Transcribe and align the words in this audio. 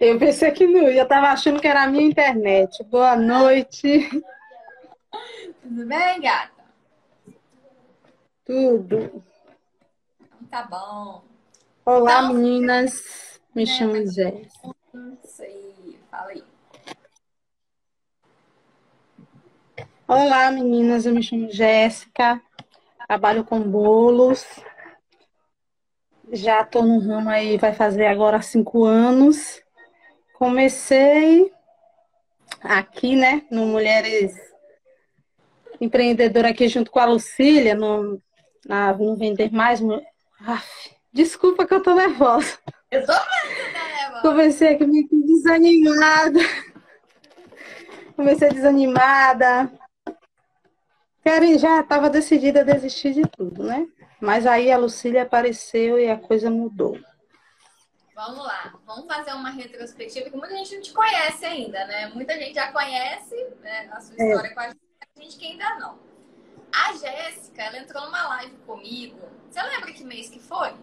Eu 0.00 0.16
pensei 0.16 0.52
que 0.52 0.64
não, 0.64 0.88
eu 0.88 1.08
tava 1.08 1.26
achando 1.26 1.60
que 1.60 1.66
era 1.66 1.82
a 1.82 1.88
minha 1.88 2.06
internet. 2.06 2.84
Boa 2.84 3.16
noite. 3.16 4.08
Tudo 5.60 5.86
bem, 5.86 6.20
gata? 6.20 6.52
Tudo. 8.44 9.24
Tá 10.48 10.62
bom. 10.62 11.24
Olá, 11.84 12.22
Então, 12.22 12.34
meninas. 12.34 13.40
Me 13.52 13.64
né, 13.64 13.72
chamo. 13.72 13.96
Isso 13.96 15.42
aí, 15.42 15.98
fala 16.08 16.30
aí. 16.30 16.44
Olá, 20.06 20.50
meninas. 20.52 21.06
Eu 21.06 21.12
me 21.12 21.24
chamo 21.24 21.50
Jéssica. 21.50 22.40
Trabalho 23.08 23.44
com 23.44 23.60
bolos. 23.60 24.46
Já 26.30 26.64
tô 26.64 26.82
no 26.82 27.00
ramo 27.00 27.30
aí, 27.30 27.56
vai 27.56 27.72
fazer 27.72 28.06
agora 28.06 28.40
cinco 28.40 28.84
anos. 28.84 29.60
Comecei 30.38 31.52
aqui, 32.62 33.16
né, 33.16 33.42
no 33.50 33.66
Mulheres 33.66 34.36
Empreendedora 35.80 36.50
aqui 36.50 36.68
junto 36.68 36.92
com 36.92 37.00
a 37.00 37.06
Lucília, 37.06 37.74
no, 37.74 38.22
na, 38.64 38.92
no 38.92 39.16
Vender 39.16 39.52
Mais. 39.52 39.80
Aff, 40.46 40.94
desculpa 41.12 41.66
que 41.66 41.74
eu 41.74 41.82
tô 41.82 41.92
nervosa. 41.92 42.56
Eu 42.88 43.04
tô 43.04 43.12
mano? 43.12 44.22
Comecei 44.22 44.74
aqui 44.74 44.86
meio 44.86 45.08
desanimada. 45.10 46.40
Comecei 48.14 48.48
desanimada. 48.48 49.72
Quero, 51.24 51.58
já 51.58 51.80
estava 51.80 52.08
decidida 52.08 52.60
a 52.60 52.64
desistir 52.64 53.12
de 53.12 53.22
tudo, 53.22 53.64
né? 53.64 53.88
Mas 54.20 54.46
aí 54.46 54.70
a 54.70 54.78
Lucília 54.78 55.22
apareceu 55.22 55.98
e 55.98 56.08
a 56.08 56.16
coisa 56.16 56.48
mudou. 56.48 56.96
Vamos 58.18 58.44
lá, 58.44 58.76
vamos 58.84 59.06
fazer 59.06 59.30
uma 59.30 59.50
retrospectiva 59.50 60.28
que 60.28 60.36
muita 60.36 60.52
gente 60.56 60.74
não 60.74 60.82
te 60.82 60.92
conhece 60.92 61.44
ainda, 61.44 61.86
né? 61.86 62.08
Muita 62.08 62.34
gente 62.36 62.52
já 62.52 62.72
conhece 62.72 63.36
né, 63.60 63.88
a 63.92 64.00
sua 64.00 64.16
É. 64.18 64.28
história 64.28 64.54
com 64.54 64.58
a 64.58 64.66
gente, 64.70 64.80
a 65.00 65.20
gente 65.22 65.36
que 65.36 65.46
ainda 65.46 65.76
não. 65.76 66.00
A 66.72 66.94
Jéssica, 66.96 67.62
ela 67.62 67.78
entrou 67.78 68.04
numa 68.06 68.26
live 68.30 68.56
comigo. 68.66 69.20
Você 69.48 69.62
lembra 69.62 69.92
que 69.92 70.02
mês 70.02 70.28
que 70.28 70.40
foi? 70.40 70.74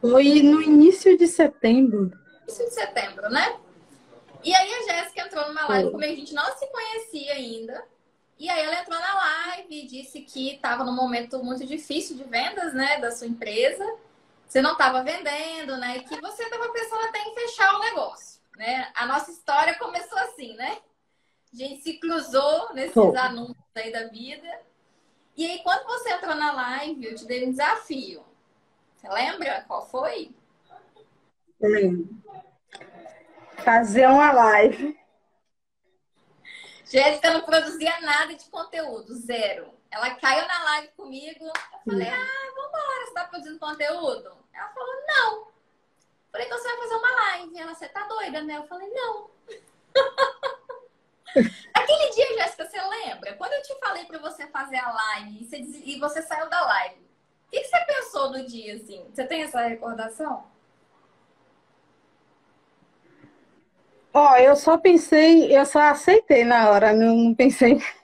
Foi 0.00 0.42
no 0.42 0.60
início 0.60 1.16
de 1.16 1.28
setembro. 1.28 2.10
Início 2.42 2.64
de 2.64 2.74
setembro, 2.74 3.30
né? 3.30 3.60
E 4.42 4.52
aí 4.52 4.74
a 4.74 4.82
Jéssica 4.82 5.22
entrou 5.22 5.46
numa 5.46 5.68
live 5.68 5.84
Foi. 5.84 5.92
comigo, 5.92 6.12
a 6.12 6.16
gente 6.16 6.34
não 6.34 6.56
se 6.56 6.66
conhecia 6.66 7.34
ainda. 7.34 7.84
E 8.40 8.48
aí 8.48 8.64
ela 8.64 8.80
entrou 8.80 8.98
na 8.98 9.14
live 9.14 9.82
e 9.82 9.86
disse 9.86 10.22
que 10.22 10.54
estava 10.54 10.82
num 10.82 10.94
momento 10.94 11.44
muito 11.44 11.66
difícil 11.66 12.16
de 12.16 12.24
vendas, 12.24 12.72
né, 12.72 12.98
da 12.98 13.10
sua 13.10 13.26
empresa. 13.26 13.84
Você 14.48 14.62
não 14.62 14.72
estava 14.72 15.02
vendendo, 15.02 15.76
né, 15.76 15.98
e 15.98 16.04
que 16.04 16.18
você 16.18 16.44
estava 16.44 16.66
pensando 16.70 17.04
até 17.04 17.18
em 17.18 17.34
fechar 17.34 17.74
o 17.74 17.80
negócio, 17.80 18.40
né? 18.56 18.90
A 18.94 19.04
nossa 19.04 19.30
história 19.30 19.78
começou 19.78 20.18
assim, 20.20 20.54
né? 20.54 20.78
A 21.52 21.56
gente 21.56 21.82
se 21.82 21.98
cruzou 21.98 22.72
nesses 22.72 22.94
Foi. 22.94 23.14
anúncios 23.18 23.58
aí 23.74 23.92
da 23.92 24.06
vida. 24.06 24.48
E 25.36 25.44
aí 25.44 25.62
quando 25.62 25.84
você 25.84 26.10
entrou 26.10 26.34
na 26.34 26.50
live, 26.50 27.04
eu 27.04 27.14
te 27.14 27.26
dei 27.26 27.46
um 27.46 27.50
desafio. 27.50 28.24
Você 28.96 29.08
lembra 29.10 29.66
qual 29.68 29.86
foi? 29.86 30.34
Lembro. 31.60 32.08
Fazer 33.58 34.08
uma 34.08 34.32
live. 34.32 34.98
Jéssica 36.90 37.30
não 37.30 37.42
produzia 37.42 38.00
nada 38.00 38.34
de 38.34 38.44
conteúdo, 38.46 39.14
zero. 39.14 39.72
Ela 39.92 40.10
caiu 40.16 40.44
na 40.48 40.64
live 40.64 40.88
comigo. 40.88 41.44
Eu 41.46 41.92
falei, 41.92 42.08
ah, 42.08 42.52
vambora, 42.56 43.06
você 43.06 43.14
tá 43.14 43.24
produzindo 43.26 43.60
conteúdo? 43.60 44.36
Ela 44.52 44.68
falou, 44.70 44.94
não. 45.06 45.38
Eu 45.38 45.46
falei, 46.32 46.46
então 46.48 46.58
você 46.58 46.68
vai 46.68 46.76
fazer 46.78 46.94
uma 46.96 47.14
live. 47.14 47.58
Ela, 47.58 47.74
você 47.76 47.88
tá 47.88 48.08
doida, 48.08 48.42
né? 48.42 48.56
Eu 48.56 48.66
falei, 48.66 48.90
não. 48.90 49.30
Aquele 51.74 52.10
dia, 52.10 52.38
Jéssica, 52.38 52.68
você 52.68 52.80
lembra? 52.82 53.34
Quando 53.36 53.52
eu 53.52 53.62
te 53.62 53.78
falei 53.78 54.04
pra 54.06 54.18
você 54.18 54.48
fazer 54.48 54.78
a 54.78 54.90
live 54.90 55.42
e 55.42 55.44
você, 55.44 55.56
e 55.58 56.00
você 56.00 56.22
saiu 56.22 56.50
da 56.50 56.60
live, 56.60 56.96
o 57.46 57.50
que, 57.52 57.60
que 57.60 57.68
você 57.68 57.80
pensou 57.84 58.30
no 58.30 58.44
dia, 58.44 58.74
assim? 58.74 59.08
Você 59.14 59.24
tem 59.24 59.42
essa 59.42 59.60
recordação? 59.60 60.44
Ó, 64.12 64.36
eu 64.36 64.56
só 64.56 64.76
pensei, 64.76 65.56
eu 65.56 65.64
só 65.64 65.80
aceitei 65.80 66.44
na 66.44 66.70
hora, 66.70 66.92
não, 66.92 67.14
não 67.14 67.34
pensei. 67.34 67.80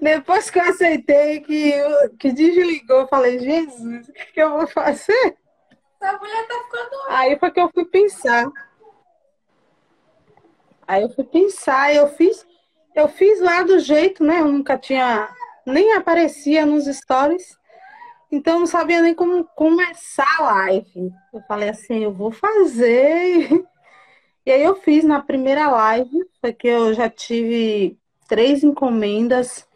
Depois 0.00 0.50
que 0.50 0.58
eu 0.58 0.64
aceitei, 0.64 1.40
que, 1.40 1.70
eu- 1.70 2.10
que 2.18 2.30
desligou, 2.32 3.00
eu 3.00 3.08
falei, 3.08 3.38
Jesus, 3.38 4.08
o 4.08 4.12
que 4.12 4.26
que 4.32 4.40
eu 4.40 4.50
vou 4.50 4.66
fazer? 4.66 5.36
Essa 6.00 6.18
mulher 6.18 6.46
tá 6.46 6.54
ficando. 6.64 6.90
Aí 7.08 7.38
foi 7.38 7.50
que 7.50 7.60
eu 7.60 7.70
fui 7.72 7.84
pensar. 7.86 8.46
Aí 10.86 11.02
eu 11.02 11.10
fui 11.10 11.24
pensar, 11.24 11.94
eu 11.94 12.08
fiz, 12.08 12.46
eu 12.94 13.08
fiz 13.08 13.40
lá 13.40 13.62
do 13.62 13.78
jeito, 13.78 14.22
né? 14.24 14.40
Eu 14.40 14.46
nunca 14.52 14.78
tinha, 14.78 15.28
nem 15.66 15.94
aparecia 15.94 16.64
nos 16.64 16.86
stories, 16.86 17.58
então 18.30 18.54
eu 18.54 18.60
não 18.60 18.66
sabia 18.66 19.02
nem 19.02 19.14
como 19.14 19.44
começar 19.56 20.36
a 20.38 20.42
live. 20.42 21.10
Eu 21.32 21.40
falei 21.48 21.70
assim, 21.70 22.04
eu 22.04 22.12
vou 22.12 22.30
fazer. 22.30 23.66
E 24.48 24.50
aí 24.50 24.62
eu 24.62 24.76
fiz 24.76 25.04
na 25.04 25.20
primeira 25.20 25.68
live, 25.70 26.26
foi 26.40 26.54
que 26.54 26.66
eu 26.66 26.94
já 26.94 27.10
tive 27.10 27.98
três 28.26 28.64
encomendas 28.64 29.68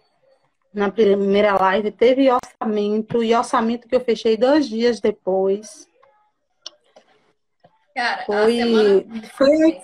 na 0.72 0.90
primeira 0.90 1.54
live, 1.60 1.90
teve 1.90 2.30
orçamento, 2.32 3.22
e 3.22 3.34
orçamento 3.34 3.86
que 3.86 3.94
eu 3.94 4.00
fechei 4.00 4.34
dois 4.34 4.66
dias 4.66 4.98
depois. 4.98 5.86
Cara, 7.94 8.24
Foi, 8.24 8.56
semana 8.56 9.04
foi. 9.36 9.82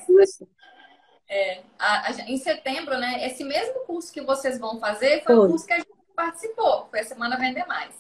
É, 1.29 1.61
a- 1.79 2.09
a- 2.09 2.13
em 2.23 2.39
setembro, 2.39 2.97
né? 2.97 3.27
Esse 3.27 3.45
mesmo 3.45 3.81
curso 3.81 4.11
que 4.11 4.23
vocês 4.23 4.59
vão 4.59 4.81
fazer 4.81 5.23
foi 5.23 5.35
o 5.35 5.41
Foi. 5.41 5.49
curso 5.51 5.67
que 5.67 5.73
a 5.75 5.81
gente 5.81 5.93
participou, 6.17 6.87
foi 6.87 7.01
a 7.01 7.05
Semana 7.05 7.37
Vender 7.37 7.67
Mais. 7.67 7.95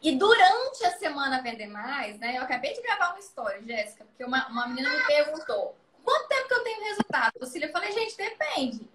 E 0.00 0.16
durante 0.16 0.86
a 0.86 0.92
Semana 0.92 1.42
Vender 1.42 1.66
Mais, 1.66 2.18
né? 2.18 2.38
Eu 2.38 2.42
acabei 2.44 2.72
de 2.72 2.80
gravar 2.80 3.10
uma 3.10 3.18
história, 3.18 3.62
Jéssica, 3.62 4.06
porque 4.06 4.24
uma, 4.24 4.48
uma 4.48 4.66
menina 4.68 4.88
me 4.88 5.04
perguntou 5.04 5.76
quanto 6.04 6.28
tempo 6.28 6.48
que 6.48 6.54
eu 6.54 6.64
tenho 6.64 6.84
resultado? 6.84 7.32
Lucília, 7.40 7.66
eu 7.66 7.72
falei, 7.72 7.92
gente, 7.92 8.16
depende. 8.16 8.88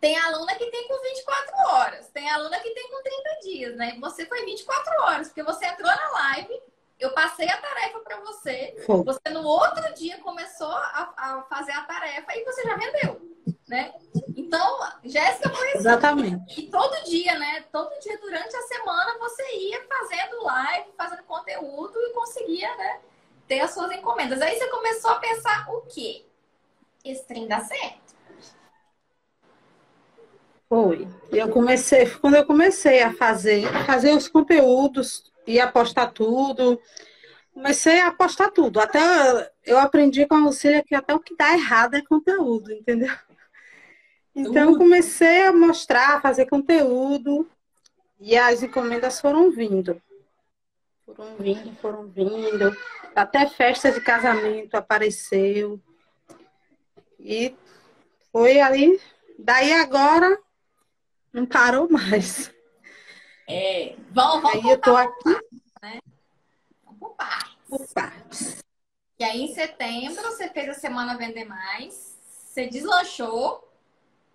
Tem 0.00 0.18
aluna 0.18 0.54
que 0.56 0.66
tem 0.66 0.88
com 0.88 1.00
24 1.00 1.56
horas, 1.68 2.08
tem 2.08 2.28
aluna 2.28 2.58
que 2.58 2.70
tem 2.70 2.90
com 2.90 3.02
30 3.02 3.38
dias, 3.42 3.76
né? 3.76 3.96
Você 4.00 4.26
foi 4.26 4.44
24 4.44 5.02
horas, 5.02 5.28
porque 5.28 5.44
você 5.44 5.64
entrou 5.64 5.86
na 5.86 6.10
live, 6.10 6.60
eu 6.98 7.12
passei 7.12 7.48
a 7.48 7.56
tarefa 7.56 8.00
para 8.00 8.20
você, 8.20 8.82
Foi. 8.86 9.02
você 9.04 9.30
no 9.30 9.44
outro 9.44 9.94
dia 9.94 10.18
começou 10.18 10.70
a, 10.70 11.12
a 11.16 11.42
fazer 11.42 11.72
a 11.72 11.82
tarefa 11.82 12.36
e 12.36 12.44
você 12.44 12.62
já 12.62 12.76
vendeu, 12.76 13.20
né? 13.68 13.94
Então, 14.36 14.78
Jéssica 15.04 15.50
foi 15.50 15.68
assim. 15.68 15.78
Exatamente. 15.78 16.60
E 16.60 16.70
todo 16.70 17.04
dia, 17.04 17.38
né? 17.38 17.64
Todo 17.72 17.96
dia 18.00 18.18
durante 18.18 18.56
a 18.56 18.62
semana 18.62 19.18
você 19.18 19.56
ia 19.56 19.86
fazendo 19.86 20.42
live, 20.42 20.92
fazendo 20.96 21.22
conteúdo 21.24 21.96
e 21.96 22.12
conseguia, 22.12 22.74
né? 22.76 23.00
Ter 23.46 23.60
as 23.60 23.72
suas 23.72 23.90
encomendas. 23.92 24.40
Aí 24.42 24.58
você 24.58 24.68
começou 24.68 25.10
a 25.10 25.20
pensar 25.20 25.68
o 25.70 25.82
quê? 25.82 26.24
Esse 27.04 27.26
trem 27.26 27.48
dá 27.48 27.60
certo. 27.60 28.14
Foi. 30.68 31.06
Eu 31.30 31.50
comecei, 31.50 32.08
quando 32.08 32.36
eu 32.36 32.46
comecei 32.46 33.02
a 33.02 33.12
fazer, 33.12 33.66
fazer 33.84 34.12
os 34.12 34.26
conteúdos 34.28 35.30
e 35.46 35.60
a 35.60 35.70
postar 35.70 36.12
tudo, 36.12 36.80
comecei 37.52 38.00
a 38.00 38.10
postar 38.10 38.50
tudo. 38.50 38.80
Até 38.80 39.00
eu 39.66 39.78
aprendi 39.78 40.24
com 40.26 40.34
a 40.34 40.38
Lucília 40.38 40.82
que 40.82 40.94
até 40.94 41.14
o 41.14 41.20
que 41.20 41.36
dá 41.36 41.52
errado 41.52 41.94
é 41.94 42.02
conteúdo, 42.02 42.72
entendeu? 42.72 43.14
Então 44.34 44.78
comecei 44.78 45.44
a 45.44 45.52
mostrar, 45.52 46.16
a 46.16 46.20
fazer 46.20 46.46
conteúdo 46.46 47.46
e 48.18 48.36
as 48.36 48.62
encomendas 48.62 49.20
foram 49.20 49.50
vindo. 49.50 50.00
Foram 51.04 51.36
vindo, 51.36 51.74
foram 51.82 52.06
vindo. 52.06 52.74
Até 53.14 53.46
festa 53.46 53.92
de 53.92 54.00
casamento 54.00 54.74
apareceu. 54.74 55.78
E 57.22 57.56
foi 58.32 58.60
aí. 58.60 59.00
Daí 59.38 59.72
agora 59.72 60.38
não 61.32 61.46
parou 61.46 61.88
mais. 61.90 62.52
É. 63.48 63.96
Vamos, 64.10 64.42
vamos 64.42 64.64
Aí 64.64 64.70
eu 64.70 64.80
tô 64.80 64.96
aqui 64.96 65.12
vamos 66.84 66.98
por 66.98 67.14
partes. 67.14 67.56
por 67.68 67.86
partes. 67.94 68.64
E 69.18 69.24
aí, 69.24 69.42
em 69.42 69.54
setembro, 69.54 70.22
você 70.22 70.48
fez 70.48 70.68
a 70.68 70.74
Semana 70.74 71.16
Vender 71.16 71.44
Mais, 71.44 72.18
você 72.28 72.66
deslanchou, 72.66 73.68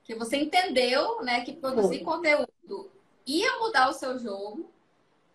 que 0.03 0.15
você 0.15 0.37
entendeu, 0.37 1.21
né, 1.23 1.41
que 1.43 1.53
produzir 1.53 2.03
Foi. 2.03 2.05
conteúdo 2.05 2.89
ia 3.25 3.59
mudar 3.59 3.89
o 3.89 3.93
seu 3.93 4.17
jogo. 4.17 4.71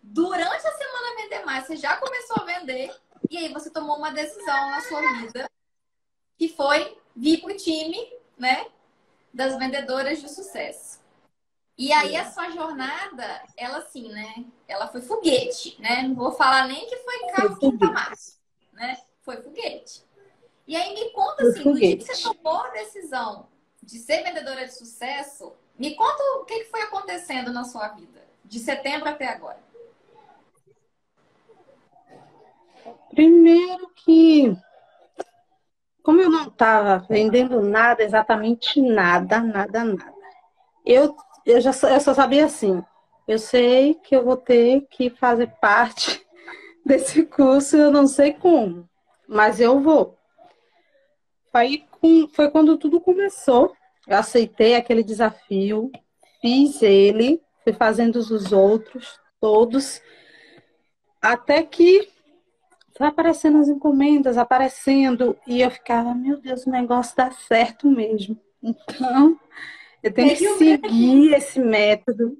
Durante 0.01 0.67
a 0.67 0.71
Semana 0.71 1.15
Vender 1.17 1.45
Mais, 1.45 1.67
você 1.67 1.75
já 1.75 1.97
começou 1.97 2.37
a 2.41 2.45
vender, 2.45 2.91
e 3.29 3.37
aí 3.37 3.53
você 3.53 3.69
tomou 3.69 3.97
uma 3.97 4.11
decisão 4.11 4.71
na 4.71 4.81
sua 4.81 5.01
vida, 5.21 5.49
que 6.35 6.49
foi 6.49 6.97
vir 7.15 7.41
pro 7.41 7.55
time, 7.55 7.97
né, 8.37 8.67
das 9.33 9.57
vendedoras 9.57 10.21
de 10.21 10.29
sucesso. 10.29 11.01
E 11.77 11.91
aí 11.91 12.15
a 12.15 12.31
sua 12.31 12.51
jornada, 12.51 13.43
ela 13.57 13.79
assim, 13.79 14.07
né, 14.09 14.45
ela 14.67 14.87
foi 14.87 15.01
foguete, 15.01 15.75
né? 15.81 16.03
Não 16.03 16.13
vou 16.13 16.31
falar 16.31 16.67
nem 16.67 16.87
que 16.87 16.97
foi 16.97 17.31
carro 17.31 17.57
quinta 17.57 17.87
marcha. 17.91 18.33
né? 18.73 19.01
Foi 19.21 19.37
foguete. 19.41 20.03
E 20.67 20.75
aí 20.75 20.93
me 20.93 21.09
conta 21.11 21.43
assim, 21.43 21.63
no 21.63 21.75
dia 21.75 21.97
que 21.97 22.03
você 22.03 22.21
tomou 22.21 22.57
a 22.57 22.69
decisão 22.69 23.47
de 23.81 23.99
ser 23.99 24.23
vendedora 24.23 24.65
de 24.65 24.73
sucesso, 24.73 25.53
me 25.77 25.95
conta 25.95 26.23
o 26.39 26.45
que 26.45 26.65
foi 26.65 26.81
acontecendo 26.81 27.51
na 27.51 27.63
sua 27.63 27.89
vida, 27.89 28.23
de 28.45 28.59
setembro 28.59 29.09
até 29.09 29.27
agora. 29.27 29.61
Primeiro 33.09 33.89
que, 33.89 34.55
como 36.03 36.21
eu 36.21 36.29
não 36.29 36.47
estava 36.47 37.05
vendendo 37.09 37.61
nada, 37.61 38.03
exatamente 38.03 38.81
nada, 38.81 39.39
nada, 39.39 39.83
nada, 39.83 40.13
eu, 40.85 41.15
eu, 41.45 41.61
já, 41.61 41.71
eu 41.71 41.99
só 41.99 42.13
sabia 42.13 42.45
assim, 42.45 42.83
eu 43.27 43.39
sei 43.39 43.95
que 43.95 44.15
eu 44.15 44.23
vou 44.23 44.37
ter 44.37 44.85
que 44.91 45.09
fazer 45.09 45.47
parte 45.61 46.23
desse 46.85 47.23
curso, 47.23 47.77
eu 47.77 47.89
não 47.89 48.05
sei 48.05 48.33
como, 48.33 48.87
mas 49.27 49.59
eu 49.61 49.79
vou. 49.79 50.17
Aí 51.53 51.85
foi 52.33 52.49
quando 52.49 52.77
tudo 52.77 52.99
começou. 52.99 53.73
Eu 54.07 54.17
aceitei 54.17 54.75
aquele 54.75 55.03
desafio, 55.03 55.91
fiz 56.41 56.81
ele, 56.81 57.41
fui 57.63 57.71
fazendo 57.71 58.17
os 58.17 58.51
outros, 58.51 59.19
todos, 59.39 60.01
até 61.21 61.63
que 61.63 62.09
foi 62.95 63.07
aparecendo 63.07 63.57
as 63.57 63.67
encomendas, 63.67 64.37
aparecendo, 64.37 65.35
e 65.47 65.61
eu 65.61 65.71
ficava, 65.71 66.13
meu 66.13 66.37
Deus, 66.39 66.65
o 66.65 66.69
negócio 66.69 67.15
dá 67.15 67.31
certo 67.31 67.87
mesmo. 67.87 68.39
Então, 68.61 69.39
eu 70.01 70.13
tenho 70.13 70.35
que 70.35 70.47
seguir 70.57 71.33
esse 71.33 71.59
método. 71.59 72.37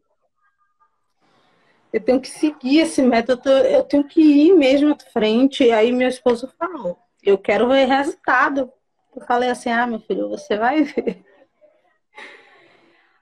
Eu 1.91 2.01
tenho 2.01 2.19
que 2.19 2.29
seguir 2.29 2.79
esse 2.79 3.01
método, 3.01 3.49
eu 3.49 3.83
tenho 3.83 4.03
que 4.03 4.21
ir 4.21 4.53
mesmo 4.53 4.93
à 4.93 5.11
frente. 5.11 5.63
E 5.63 5.71
aí 5.71 5.91
meu 5.91 6.09
esposo 6.09 6.51
falou, 6.57 6.97
eu 7.21 7.37
quero 7.37 7.67
ver 7.67 7.85
resultado. 7.85 8.71
Eu 9.15 9.21
falei 9.25 9.49
assim, 9.49 9.69
ah, 9.69 9.85
meu 9.85 9.99
filho, 9.99 10.27
você 10.27 10.57
vai 10.57 10.83
ver. 10.83 11.23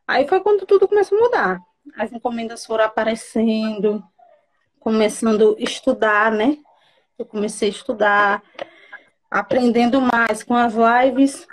Aí 0.07 0.27
foi 0.27 0.39
quando 0.41 0.65
tudo 0.65 0.87
começou 0.87 1.17
a 1.17 1.21
mudar. 1.21 1.59
As 1.97 2.11
encomendas 2.11 2.65
foram 2.65 2.85
aparecendo, 2.85 4.03
começando 4.79 5.55
a 5.59 5.63
estudar, 5.63 6.31
né? 6.31 6.57
Eu 7.17 7.25
comecei 7.25 7.69
a 7.69 7.71
estudar, 7.71 8.43
aprendendo 9.29 10.01
mais 10.01 10.43
com 10.43 10.55
as 10.55 10.73
lives. 10.73 11.47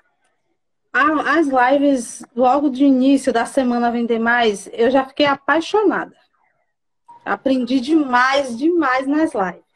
As 0.93 1.47
lives, 1.47 2.25
logo 2.35 2.71
de 2.71 2.85
início 2.85 3.33
da 3.33 3.47
semana 3.47 3.91
Vender 3.91 4.19
Mais, 4.19 4.69
eu 4.73 4.91
já 4.91 5.05
fiquei 5.05 5.27
apaixonada. 5.27 6.17
Aprendi 7.25 7.79
demais, 7.79 8.57
demais 8.57 9.07
nas 9.07 9.33
lives. 9.35 9.69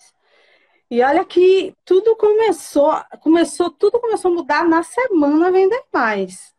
E 0.91 1.03
olha 1.03 1.25
que 1.25 1.75
tudo 1.85 2.17
começou, 2.17 2.93
começou, 3.21 3.71
tudo 3.71 4.01
começou 4.01 4.31
a 4.31 4.35
mudar 4.35 4.69
na 4.69 4.83
semana 4.83 5.51
Vender 5.51 5.83
Mais. 5.93 6.55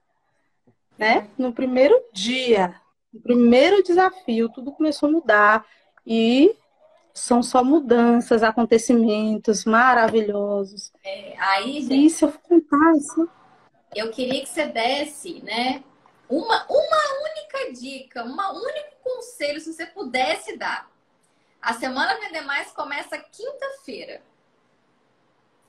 Né? 0.97 1.27
No 1.37 1.51
primeiro 1.51 1.99
dia, 2.13 2.79
no 3.13 3.21
primeiro 3.21 3.83
desafio, 3.83 4.49
tudo 4.49 4.71
começou 4.71 5.09
a 5.09 5.11
mudar 5.11 5.65
e 6.05 6.55
são 7.13 7.43
só 7.43 7.63
mudanças, 7.63 8.41
acontecimentos 8.41 9.65
maravilhosos. 9.65 10.91
É, 11.03 11.35
aí, 11.37 11.81
gente, 11.81 12.05
isso 12.05 12.25
eu 12.25 12.31
contar 12.31 12.93
isso. 12.97 13.29
Eu 13.95 14.09
queria 14.09 14.41
que 14.41 14.49
você 14.49 14.65
desse, 14.65 15.41
né, 15.43 15.83
uma, 16.27 16.65
uma 16.67 17.01
única 17.29 17.73
dica, 17.79 18.23
um 18.23 18.33
único 18.33 18.95
conselho, 19.03 19.61
se 19.61 19.71
você 19.71 19.85
pudesse 19.85 20.57
dar 20.57 20.89
a 21.61 21.73
semana 21.73 22.19
Vender 22.19 22.41
Mais 22.41 22.71
começa 22.71 23.17
quinta-feira. 23.17 24.21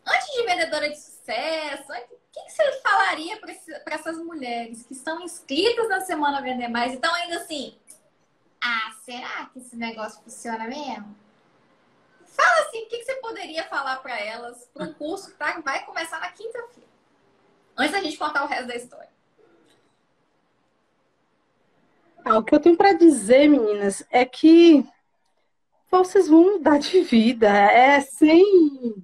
Antes 0.07 0.35
de 0.35 0.43
vendedora 0.45 0.91
de 0.91 1.01
sucesso, 1.01 1.93
o 1.93 2.17
que, 2.33 2.51
você 2.51 2.73
falaria 2.81 3.39
para 3.39 3.95
essas 3.95 4.19
mulheres 4.19 4.83
que 4.83 4.93
estão 4.93 5.21
inscritas 5.23 5.89
na 5.89 6.01
Semana 6.01 6.43
Vender 6.43 6.69
Mais 6.69 6.93
e 6.93 6.95
estão 6.97 7.15
ainda 7.15 7.37
assim? 7.37 7.79
Ah, 8.61 8.93
será 9.05 9.51
que 9.53 9.61
esse 9.61 9.77
negócio 9.77 10.21
funciona 10.23 10.67
mesmo? 10.67 11.24
Fala 12.35 12.67
assim, 12.67 12.83
o 12.83 12.89
que, 12.89 13.05
você 13.05 13.15
poderia 13.17 13.65
falar 13.65 13.97
para 13.99 14.19
elas 14.19 14.69
para 14.75 14.85
um 14.85 14.93
curso 14.93 15.31
que 15.31 15.37
tá, 15.37 15.61
vai 15.65 15.85
começar 15.87 16.19
na 16.19 16.33
quinta-feira? 16.33 16.91
Antes 17.77 17.93
da 17.93 18.03
gente 18.03 18.19
contar 18.19 18.45
o 18.45 18.49
resto 18.49 18.67
da 18.67 18.75
história. 18.75 19.09
Ah, 22.25 22.39
o 22.39 22.43
que 22.43 22.55
eu 22.55 22.61
tenho 22.61 22.77
para 22.77 22.93
dizer, 22.93 23.49
meninas, 23.49 24.05
é 24.11 24.25
que 24.25 24.85
vocês 25.91 26.27
vão 26.29 26.55
mudar 26.55 26.79
de 26.79 27.03
vida. 27.03 27.49
É 27.49 28.01
sem. 28.01 28.97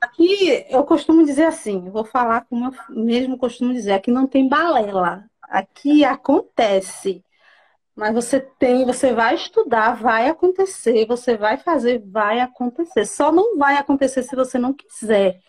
Aqui 0.00 0.64
eu 0.70 0.84
costumo 0.84 1.26
dizer 1.26 1.44
assim, 1.44 1.90
vou 1.90 2.04
falar 2.04 2.46
como 2.46 2.66
eu 2.66 2.72
mesmo 2.88 3.36
costumo 3.36 3.74
dizer, 3.74 3.92
aqui 3.92 4.10
não 4.10 4.26
tem 4.26 4.48
balela. 4.48 5.28
Aqui 5.42 6.04
acontece. 6.04 7.22
Mas 7.98 8.14
você 8.14 8.38
tem, 8.38 8.86
você 8.86 9.12
vai 9.12 9.34
estudar, 9.34 9.96
vai 10.00 10.28
acontecer, 10.28 11.04
você 11.04 11.36
vai 11.36 11.56
fazer, 11.56 11.98
vai 12.06 12.38
acontecer. 12.38 13.04
Só 13.04 13.32
não 13.32 13.58
vai 13.58 13.76
acontecer 13.76 14.22
se 14.22 14.36
você 14.36 14.56
não 14.56 14.72
quiser. 14.72 15.40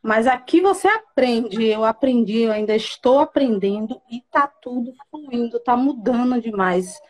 Mas 0.00 0.28
aqui 0.28 0.60
você 0.60 0.86
aprende, 0.86 1.64
eu 1.66 1.84
aprendi, 1.84 2.42
eu 2.42 2.52
ainda 2.52 2.76
estou 2.76 3.18
aprendendo 3.18 4.00
e 4.08 4.22
tá 4.30 4.46
tudo 4.46 4.92
fluindo, 5.10 5.58
tá 5.58 5.76
mudando 5.76 6.40
demais. 6.40 7.00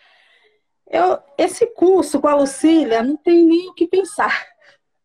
Eu, 0.86 1.18
esse 1.36 1.66
curso 1.66 2.18
com 2.18 2.28
a 2.28 2.34
Lucília 2.34 3.02
não 3.02 3.18
tem 3.18 3.44
nem 3.44 3.68
o 3.68 3.74
que 3.74 3.86
pensar. 3.86 4.46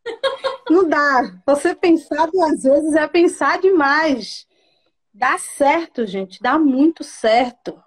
Não 0.70 0.88
dá. 0.88 1.42
Você 1.46 1.76
pensar 1.76 2.28
duas 2.28 2.64
vezes 2.64 2.96
é 2.96 3.08
pensar 3.08 3.60
demais. 3.60 4.48
Dá 5.14 5.38
certo, 5.38 6.06
gente. 6.06 6.40
Dá 6.42 6.58
muito 6.58 7.04
certo. 7.04 7.78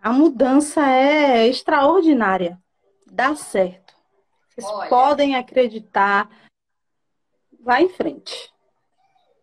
A 0.00 0.12
mudança 0.12 0.80
é 0.88 1.46
extraordinária. 1.48 2.58
Dá 3.06 3.34
certo. 3.34 3.94
Vocês 4.48 4.66
Olha. 4.66 4.88
podem 4.88 5.36
acreditar. 5.36 6.30
Vai 7.60 7.84
em 7.84 7.88
frente. 7.88 8.52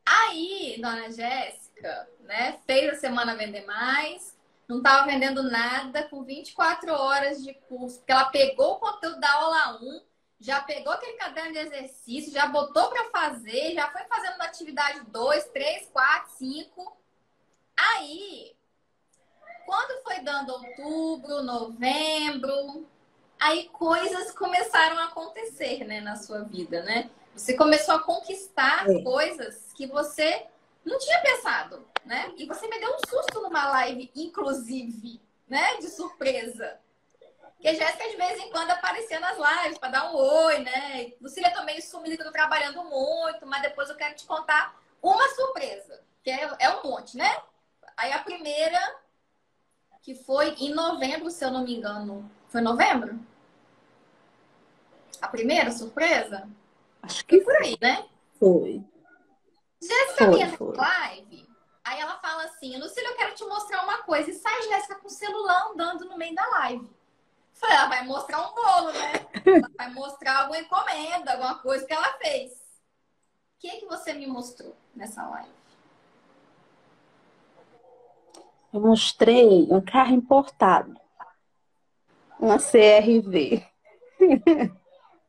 Aí, 0.06 0.78
dona 0.82 1.12
Jéssica, 1.12 2.10
né, 2.22 2.60
fez 2.66 2.94
a 2.94 3.00
semana 3.00 3.36
vender 3.36 3.66
mais, 3.66 4.36
não 4.68 4.78
estava 4.78 5.06
vendendo 5.06 5.44
nada 5.44 6.04
com 6.10 6.24
24 6.24 6.94
horas 6.94 7.44
de 7.44 7.54
curso, 7.54 7.98
porque 7.98 8.12
ela 8.12 8.26
pegou 8.26 8.74
o 8.74 8.80
conteúdo 8.80 9.20
da 9.20 9.32
aula 9.34 9.80
1, 9.82 10.02
já 10.40 10.62
pegou 10.62 10.94
aquele 10.94 11.18
caderno 11.18 11.54
de 11.54 11.60
exercício, 11.60 12.32
já 12.32 12.48
botou 12.48 12.90
para 12.90 13.10
fazer, 13.10 13.74
já 13.74 13.90
foi 13.92 14.04
fazendo 14.04 14.38
da 14.38 14.46
atividade 14.46 15.02
2, 15.08 15.46
3, 15.46 15.90
4, 15.92 16.32
5. 16.38 16.98
Aí, 17.78 18.56
quando 19.66 20.04
foi 20.04 20.20
dando 20.22 20.54
outubro, 20.54 21.44
novembro, 21.44 22.88
aí 23.40 23.70
coisas 23.70 24.32
começaram 24.32 24.98
a 25.00 25.06
acontecer, 25.06 25.84
né, 25.84 26.02
na 26.02 26.16
sua 26.16 26.44
vida, 26.44 26.84
né? 26.84 27.10
Você 27.34 27.54
começou 27.54 27.96
a 27.96 28.04
conquistar 28.04 28.90
é. 28.90 29.02
coisas 29.02 29.72
que 29.74 29.88
você 29.88 30.46
não 30.86 30.98
tinha 31.00 31.20
pensado, 31.22 31.86
né? 32.06 32.32
E 32.38 32.46
você 32.46 32.68
me 32.68 32.80
deu 32.80 32.96
um 32.96 33.00
susto 33.10 33.42
numa 33.42 33.68
live, 33.72 34.10
inclusive, 34.16 35.20
né? 35.48 35.78
De 35.78 35.90
surpresa. 35.90 36.80
Que 37.60 37.68
a 37.70 37.74
Jéssica, 37.74 38.10
de 38.10 38.16
vez 38.16 38.40
em 38.40 38.50
quando, 38.52 38.72
aparecia 38.72 39.20
nas 39.20 39.38
lives 39.38 39.78
para 39.78 39.90
dar 39.90 40.12
um 40.12 40.16
oi, 40.16 40.60
né? 40.60 41.14
Lucília, 41.20 41.52
meio 41.64 41.82
sumida, 41.82 42.24
tô 42.24 42.32
trabalhando 42.32 42.84
muito, 42.84 43.46
mas 43.46 43.62
depois 43.62 43.90
eu 43.90 43.96
quero 43.96 44.16
te 44.16 44.26
contar 44.26 44.80
uma 45.02 45.28
surpresa, 45.30 46.02
que 46.24 46.30
é, 46.30 46.50
é 46.60 46.70
um 46.70 46.84
monte, 46.84 47.18
né? 47.18 47.42
Aí 47.98 48.12
a 48.12 48.20
primeira, 48.20 48.80
que 50.06 50.14
foi 50.14 50.50
em 50.60 50.72
novembro, 50.72 51.32
se 51.32 51.44
eu 51.44 51.50
não 51.50 51.64
me 51.64 51.76
engano. 51.76 52.30
Foi 52.48 52.62
novembro? 52.62 53.20
A 55.20 55.28
primeira 55.28 55.72
surpresa? 55.72 56.48
Acho 57.02 57.26
que 57.26 57.42
foi 57.42 57.56
por 57.56 57.64
aí, 57.64 57.78
né? 57.82 58.08
Foi. 58.40 58.84
Jéssica 59.82 60.28
minha 60.28 60.56
live, 60.60 61.50
aí 61.84 62.00
ela 62.00 62.20
fala 62.20 62.44
assim, 62.44 62.78
Lucília, 62.78 63.10
eu 63.10 63.16
quero 63.16 63.34
te 63.34 63.44
mostrar 63.46 63.84
uma 63.84 64.04
coisa. 64.04 64.30
E 64.30 64.36
sai 64.36 64.62
Jéssica 64.70 64.94
com 64.94 65.08
o 65.08 65.10
celular 65.10 65.72
andando 65.72 66.06
no 66.06 66.18
meio 66.20 66.36
da 66.36 66.48
live. 66.50 66.88
falei, 67.54 67.76
ela 67.76 67.88
vai 67.88 68.06
mostrar 68.06 68.48
um 68.48 68.54
bolo, 68.54 68.92
né? 68.92 69.14
Ela 69.44 69.72
vai 69.76 69.90
mostrar 69.90 70.42
alguma 70.42 70.60
encomenda, 70.60 71.32
alguma 71.32 71.58
coisa 71.58 71.84
que 71.84 71.94
ela 71.94 72.14
fez. 72.20 72.52
O 72.52 73.58
que, 73.58 73.70
é 73.70 73.78
que 73.78 73.88
você 73.88 74.14
me 74.14 74.28
mostrou 74.28 74.76
nessa 74.96 75.28
live? 75.28 75.50
Eu 78.76 78.82
mostrei 78.82 79.68
um 79.72 79.80
carro 79.80 80.14
importado. 80.14 81.00
Uma 82.38 82.58
CRV. 82.58 83.66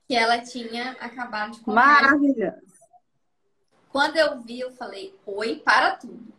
Que 0.08 0.16
ela 0.16 0.40
tinha 0.40 0.90
acabado 1.00 1.52
de 1.52 1.60
comprar. 1.60 2.02
Maravilhoso. 2.02 2.66
Quando 3.88 4.16
eu 4.16 4.42
vi, 4.42 4.58
eu 4.58 4.72
falei, 4.72 5.14
oi, 5.24 5.62
para 5.64 5.94
tudo. 5.94 6.34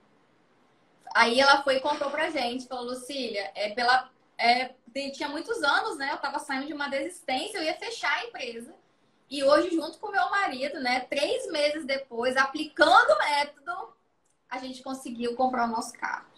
Aí 1.16 1.40
ela 1.40 1.64
foi 1.64 1.78
e 1.78 1.80
contou 1.80 2.12
pra 2.12 2.30
gente, 2.30 2.68
falou, 2.68 2.84
Lucília, 2.84 3.52
é 3.56 3.70
pela. 3.70 4.10
É, 4.38 4.76
tinha 5.14 5.30
muitos 5.30 5.64
anos, 5.64 5.98
né? 5.98 6.12
Eu 6.12 6.18
tava 6.18 6.40
saindo 6.40 6.68
de 6.68 6.74
uma 6.74 6.90
desistência, 6.90 7.58
eu 7.58 7.64
ia 7.64 7.76
fechar 7.76 8.12
a 8.12 8.26
empresa. 8.26 8.76
E 9.30 9.46
hoje, 9.46 9.74
junto 9.74 9.98
com 9.98 10.12
meu 10.12 10.30
marido, 10.30 10.80
né, 10.82 11.02
três 11.02 11.50
meses 11.52 11.86
depois, 11.86 12.36
aplicando 12.36 13.12
o 13.14 13.20
método, 13.20 13.94
a 14.50 14.58
gente 14.58 14.84
conseguiu 14.84 15.36
comprar 15.36 15.66
o 15.66 15.72
nosso 15.72 15.94
carro. 15.94 16.37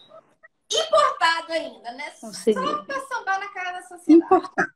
Importado 0.72 1.52
ainda, 1.52 1.92
né? 1.92 2.10
Consegui. 2.20 2.60
Só 2.60 2.82
pra 2.84 3.00
sambar 3.00 3.40
na 3.40 3.48
cara 3.48 3.72
da 3.72 3.82
sociedade. 3.82 4.12
Importado. 4.12 4.72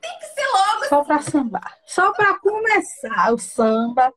Tem 0.00 0.18
que 0.18 0.26
ser 0.26 0.46
logo. 0.46 0.84
Só 0.88 1.00
assim. 1.00 1.06
pra 1.06 1.22
sambar. 1.22 1.78
Só 1.86 2.12
pra 2.12 2.38
começar 2.38 3.32
o 3.32 3.38
samba. 3.38 4.12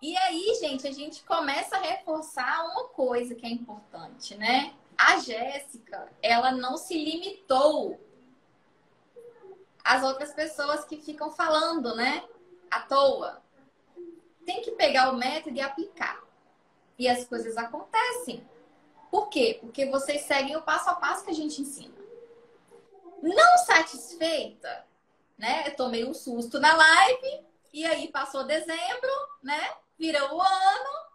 E 0.00 0.16
aí, 0.16 0.54
gente, 0.60 0.86
a 0.86 0.92
gente 0.92 1.24
começa 1.24 1.76
a 1.76 1.80
reforçar 1.80 2.64
uma 2.66 2.88
coisa 2.88 3.34
que 3.34 3.44
é 3.44 3.50
importante, 3.50 4.36
né? 4.36 4.72
A 4.96 5.18
Jéssica, 5.18 6.08
ela 6.22 6.52
não 6.52 6.76
se 6.76 6.94
limitou 6.94 8.00
às 9.84 10.02
outras 10.02 10.32
pessoas 10.32 10.84
que 10.84 10.96
ficam 10.98 11.30
falando, 11.30 11.94
né? 11.96 12.24
À 12.70 12.80
toa. 12.80 13.42
Tem 14.46 14.62
que 14.62 14.72
pegar 14.72 15.10
o 15.10 15.16
método 15.16 15.56
e 15.56 15.60
aplicar. 15.60 16.22
E 16.98 17.08
as 17.08 17.24
coisas 17.24 17.56
acontecem. 17.56 18.46
Por 19.10 19.28
quê? 19.28 19.58
Porque 19.60 19.86
vocês 19.86 20.22
seguem 20.22 20.56
o 20.56 20.62
passo 20.62 20.90
a 20.90 20.94
passo 20.94 21.24
que 21.24 21.30
a 21.30 21.34
gente 21.34 21.62
ensina. 21.62 21.94
Não 23.22 23.58
satisfeita, 23.58 24.86
né? 25.36 25.64
Eu 25.66 25.76
tomei 25.76 26.04
um 26.04 26.14
susto 26.14 26.60
na 26.60 26.74
live 26.74 27.44
e 27.72 27.84
aí 27.84 28.08
passou 28.08 28.44
dezembro, 28.44 29.10
né? 29.42 29.74
Virou 29.98 30.36
o 30.36 30.42
ano. 30.42 31.08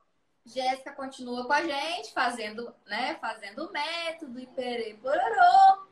Jéssica 0.45 0.91
continua 0.91 1.45
com 1.45 1.53
a 1.53 1.63
gente, 1.63 2.11
fazendo, 2.11 2.73
né? 2.85 3.15
Fazendo 3.21 3.65
o 3.65 3.71
método 3.71 4.39
e 4.39 4.47
perê 4.47 4.95
pororô. 5.01 5.87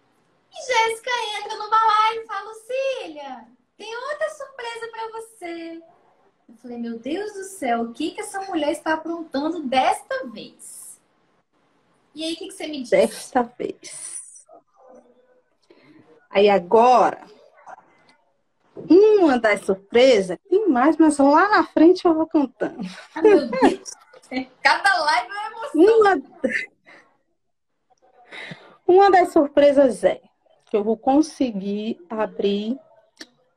E 0.51 0.65
Jéssica 0.65 1.12
entra 1.39 1.55
numa 1.55 1.86
live 1.86 2.24
e 2.24 2.27
fala, 2.27 2.50
Lucília, 2.50 3.48
tem 3.77 3.96
outra 3.96 4.29
surpresa 4.31 4.88
para 4.91 5.12
você. 5.12 5.81
Eu 6.50 6.58
falei, 6.58 6.77
meu 6.77 7.00
Deus 7.00 7.31
do 7.34 7.43
céu, 7.46 7.84
o 7.84 7.93
que, 7.93 8.12
que 8.12 8.20
essa 8.20 8.41
mulher 8.41 8.72
está 8.72 8.93
aprontando 8.93 9.63
desta 9.63 10.27
vez? 10.27 10.81
E 12.13 12.24
aí, 12.24 12.34
o 12.34 12.38
que, 12.38 12.48
que 12.48 12.53
você 12.53 12.68
me 12.68 12.82
disse? 12.82 12.91
Desta 12.91 13.44
vez. 13.44 14.46
Aí 16.30 16.50
agora, 16.50 17.22
uma 18.89 19.38
das 19.38 19.65
surpresas, 19.65 20.38
tem 20.50 20.68
mais, 20.70 20.98
mas 20.98 21.18
lá 21.18 21.50
na 21.50 21.63
frente 21.65 22.06
eu 22.06 22.13
vou 22.13 22.27
contando. 22.27 22.80
Ah, 23.13 23.22
meu 23.22 23.48
Deus. 23.48 23.91
Cada 24.63 24.98
live 24.98 25.30
é 25.30 25.34
uma 25.34 25.48
emoção. 25.48 26.00
Uma, 26.00 26.22
uma 28.88 29.12
das 29.12 29.34
surpresas 29.34 30.03
é 30.03 30.22
que 30.70 30.77
eu 30.77 30.84
vou 30.84 30.98
conseguir 30.98 32.00
abrir 32.10 32.80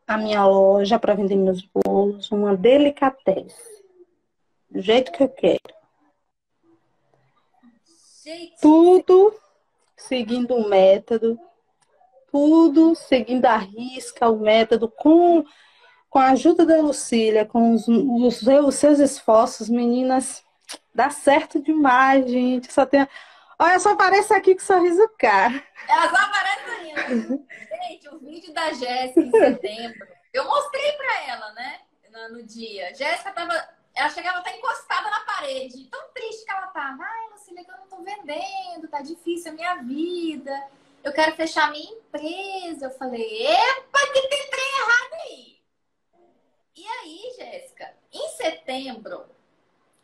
a 0.06 0.18
minha 0.18 0.44
loja 0.44 0.98
para 0.98 1.14
vender 1.14 1.36
meus 1.36 1.62
bolos, 1.62 2.30
uma 2.32 2.56
delicatesse. 2.56 3.84
Do 4.68 4.80
jeito 4.80 5.12
que 5.12 5.22
eu 5.22 5.28
quero. 5.28 5.83
Tudo 8.60 9.34
seguindo 9.96 10.54
o 10.54 10.68
método, 10.68 11.38
tudo 12.30 12.94
seguindo 12.94 13.44
a 13.46 13.56
risca, 13.56 14.28
o 14.28 14.38
método, 14.38 14.88
com, 14.88 15.44
com 16.10 16.18
a 16.18 16.30
ajuda 16.30 16.66
da 16.66 16.80
Lucília, 16.80 17.46
com 17.46 17.74
os, 17.74 17.86
os, 17.86 18.42
os 18.42 18.74
seus 18.74 18.98
esforços, 18.98 19.68
meninas, 19.68 20.44
dá 20.94 21.10
certo 21.10 21.62
demais, 21.62 22.28
gente. 22.30 22.72
Só 22.72 22.84
tem. 22.84 23.06
Olha, 23.58 23.78
só 23.78 23.92
aparece 23.92 24.34
aqui 24.34 24.54
com 24.54 24.60
sorriso 24.60 25.08
cara. 25.18 25.62
Ela 25.88 26.10
só 26.10 26.16
aparece 26.16 26.70
ainda. 26.70 27.44
Gente, 27.88 28.08
o 28.08 28.18
vídeo 28.18 28.52
da 28.52 28.72
Jéssica 28.72 29.20
em 29.20 29.30
setembro, 29.30 30.06
eu 30.32 30.44
mostrei 30.44 30.92
pra 30.92 31.22
ela, 31.28 31.52
né? 31.52 31.80
No, 32.10 32.38
no 32.38 32.42
dia. 32.42 32.94
Jéssica 32.94 33.32
tava. 33.32 33.68
Ela 33.94 34.10
chegava 34.10 34.38
até 34.38 34.56
encostada 34.56 35.08
na 35.08 35.20
parede. 35.20 35.84
Tão 35.88 36.08
triste 36.12 36.44
que 36.44 36.50
ela 36.50 36.66
tava. 36.68 37.04
Ai, 37.04 37.30
Lucília, 37.30 37.64
que 37.64 37.70
eu 37.70 37.76
não 37.76 37.86
tô 37.86 37.96
vendendo, 38.02 38.88
tá 38.88 39.00
difícil 39.00 39.52
a 39.52 39.54
minha 39.54 39.74
vida. 39.76 40.68
Eu 41.02 41.12
quero 41.12 41.36
fechar 41.36 41.68
a 41.68 41.70
minha 41.70 41.92
empresa. 41.92 42.86
Eu 42.86 42.90
falei, 42.90 43.46
epa, 43.46 44.00
que 44.12 44.28
tem 44.28 44.50
trem 44.50 44.78
errado 44.80 45.14
aí. 45.26 45.58
E 46.76 46.86
aí, 46.86 47.34
Jéssica, 47.36 47.94
em 48.12 48.28
setembro, 48.30 49.26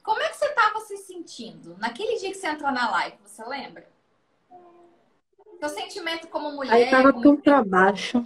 como 0.04 0.20
é 0.20 0.28
que 0.28 0.36
você 0.36 0.46
estava 0.46 0.80
se 0.80 0.96
sentindo 0.98 1.76
naquele 1.78 2.16
dia 2.16 2.30
que 2.30 2.36
você 2.36 2.46
entrou 2.46 2.70
na 2.70 2.90
live? 2.90 3.16
Você 3.24 3.44
lembra? 3.44 3.88
Seu 5.58 5.68
sentimento 5.68 6.28
como 6.28 6.52
mulher. 6.52 6.72
Aí 6.72 6.90
tava 6.90 7.12
tão 7.20 7.36
para 7.36 7.62
baixo. 7.64 8.24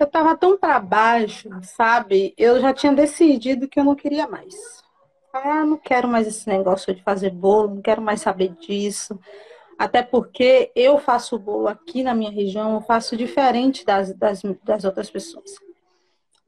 Eu 0.00 0.06
tava 0.06 0.34
tão 0.34 0.56
para 0.56 0.80
baixo, 0.80 1.50
sabe? 1.62 2.32
Eu 2.38 2.58
já 2.58 2.72
tinha 2.72 2.90
decidido 2.90 3.68
que 3.68 3.78
eu 3.78 3.84
não 3.84 3.94
queria 3.94 4.26
mais. 4.26 4.82
Ah, 5.30 5.62
não 5.62 5.76
quero 5.76 6.08
mais 6.08 6.26
esse 6.26 6.48
negócio 6.48 6.94
de 6.94 7.02
fazer 7.02 7.28
bolo, 7.28 7.74
não 7.74 7.82
quero 7.82 8.00
mais 8.00 8.22
saber 8.22 8.48
disso. 8.58 9.20
Até 9.78 10.02
porque 10.02 10.72
eu 10.74 10.98
faço 10.98 11.38
bolo 11.38 11.68
aqui 11.68 12.02
na 12.02 12.14
minha 12.14 12.30
região, 12.30 12.76
eu 12.76 12.80
faço 12.80 13.14
diferente 13.14 13.84
das, 13.84 14.14
das, 14.14 14.40
das 14.64 14.84
outras 14.84 15.10
pessoas. 15.10 15.54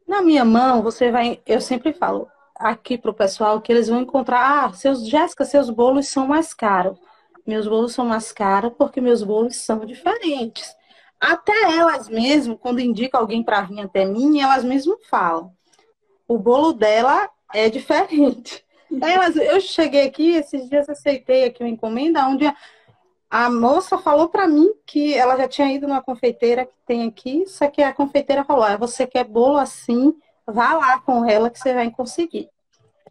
Na 0.09 0.23
minha 0.23 0.47
mão, 0.47 0.82
você 0.82 1.11
vai. 1.11 1.38
Eu 1.47 1.61
sempre 1.61 1.92
falo 1.92 2.28
aqui 2.56 2.97
pro 2.97 3.12
pessoal 3.12 3.61
que 3.61 3.71
eles 3.71 3.88
vão 3.88 4.00
encontrar. 4.00 4.64
Ah, 4.64 4.73
seus, 4.73 5.06
Jéssica, 5.06 5.44
seus 5.44 5.68
bolos 5.68 6.09
são 6.09 6.26
mais 6.26 6.54
caros. 6.54 6.99
Meus 7.47 7.68
bolos 7.68 7.92
são 7.92 8.06
mais 8.06 8.32
caros 8.32 8.73
porque 8.78 8.99
meus 8.99 9.23
bolos 9.23 9.56
são 9.56 9.85
diferentes. 9.85 10.75
Até 11.23 11.52
elas 11.76 12.09
mesmo, 12.09 12.59
quando 12.59 12.81
indicam 12.81 13.21
alguém 13.21 13.45
para 13.45 13.62
vir 13.62 13.81
até 13.81 14.05
mim, 14.05 14.41
elas 14.41 14.64
mesmo 14.64 14.99
falam. 15.09 15.52
O 16.26 16.37
bolo 16.37 16.73
dela 16.73 17.31
é 17.55 17.71
diferente. 17.71 18.64
Elas, 19.00 19.37
eu 19.37 19.59
cheguei 19.59 20.07
aqui, 20.07 20.35
esses 20.35 20.69
dias 20.69 20.87
aceitei 20.87 21.45
aqui 21.45 21.62
uma 21.62 21.71
encomenda, 21.71 22.26
onde 22.26 22.45
a, 22.45 22.55
a 23.31 23.49
moça 23.50 23.97
falou 23.97 24.29
para 24.29 24.47
mim 24.47 24.71
que 24.85 25.14
ela 25.14 25.35
já 25.35 25.49
tinha 25.49 25.73
ido 25.73 25.88
numa 25.88 26.02
confeiteira 26.02 26.67
que 26.67 26.75
tem 26.87 27.09
aqui, 27.09 27.47
só 27.47 27.69
que 27.69 27.83
a 27.83 27.95
confeiteira 27.95 28.45
falou: 28.45 28.64
ah, 28.64 28.76
você 28.76 29.07
quer 29.07 29.25
bolo 29.25 29.57
assim, 29.57 30.14
vá 30.47 30.75
lá 30.75 31.00
com 31.00 31.25
ela 31.26 31.49
que 31.49 31.59
você 31.59 31.73
vai 31.73 31.91
conseguir. 31.91 32.50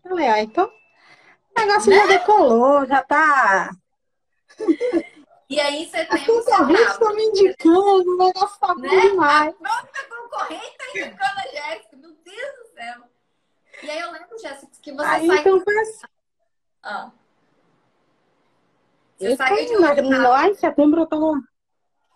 Eu 0.03 0.11
falei, 0.11 0.27
ah, 0.27 0.43
então 0.43 0.65
o 0.65 1.59
negócio 1.59 1.89
né? 1.89 1.95
já 1.95 2.05
decolou, 2.05 2.85
já 2.85 3.01
tá 3.01 3.71
e 5.51 5.59
aí 5.59 5.85
você 5.85 6.05
tem. 6.05 6.21
A 6.21 6.25
concorrente 6.25 6.81
está 6.81 7.13
me 7.13 7.23
indicando, 7.25 8.09
o 8.09 8.17
negócio 8.17 8.57
tá 8.57 8.73
né? 8.75 8.87
demais. 8.87 9.53
A 9.53 9.57
própria 9.57 10.03
concorrente 10.07 10.65
está 10.65 10.89
indicando 10.89 11.39
a 11.39 11.41
Jéssica. 11.41 11.97
Meu 11.97 12.11
Deus 12.23 12.55
do 12.57 12.73
céu. 12.73 13.03
E 13.83 13.91
aí 13.91 13.99
eu 13.99 14.11
lembro, 14.13 14.39
Jéssica, 14.39 14.71
que 14.81 14.93
você 14.93 15.05
aí, 15.05 15.27
saiu. 15.27 15.39
Então 15.41 15.59
foi 15.59 15.79
assim. 15.79 16.07
Ah. 16.81 17.11
Você 19.17 19.27
eu 19.27 19.35
saiu 19.35 19.65
de 19.67 19.75
lá, 19.75 20.29
lá 20.29 20.47
em 20.47 20.53
setembro 20.53 21.01
eu 21.01 21.05
tava 21.05 21.33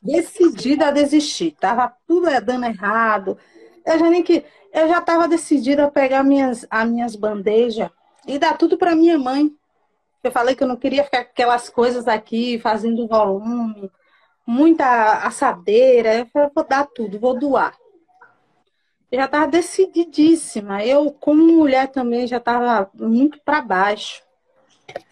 decidida 0.02 0.88
a 0.88 0.92
desistir. 0.92 1.52
Tava 1.60 1.94
tudo 2.08 2.28
dando 2.40 2.68
errado. 2.68 3.38
Eu 3.86 4.00
já 4.00 4.10
nem 4.10 4.24
que. 4.24 4.46
Eu 4.72 4.88
já 4.88 5.02
tava 5.02 5.28
decidida 5.28 5.84
a 5.84 5.92
pegar 5.92 6.24
minhas, 6.24 6.66
as 6.70 6.88
minhas 6.88 7.18
bandejas 7.18 7.90
e 8.26 8.40
dar 8.40 8.58
tudo 8.58 8.78
para 8.78 8.96
minha 8.96 9.18
mãe 9.18 9.54
eu 10.28 10.32
falei 10.32 10.56
que 10.56 10.64
eu 10.64 10.68
não 10.68 10.76
queria 10.76 11.04
ficar 11.04 11.20
aquelas 11.20 11.70
coisas 11.70 12.08
aqui 12.08 12.60
fazendo 12.60 13.08
volume, 13.08 13.92
muita 14.46 15.26
assadeira. 15.26 16.16
Eu 16.16 16.28
falei, 16.28 16.50
vou 16.54 16.64
dar 16.64 16.86
tudo, 16.88 17.20
vou 17.20 17.38
doar. 17.38 17.76
Eu 19.12 19.20
já 19.20 19.26
estava 19.26 19.48
decididíssima. 19.48 20.84
Eu, 20.84 21.12
como 21.12 21.44
mulher, 21.46 21.88
também 21.90 22.28
já 22.28 22.38
estava 22.38 22.90
muito 22.94 23.40
para 23.44 23.62
baixo, 23.62 24.24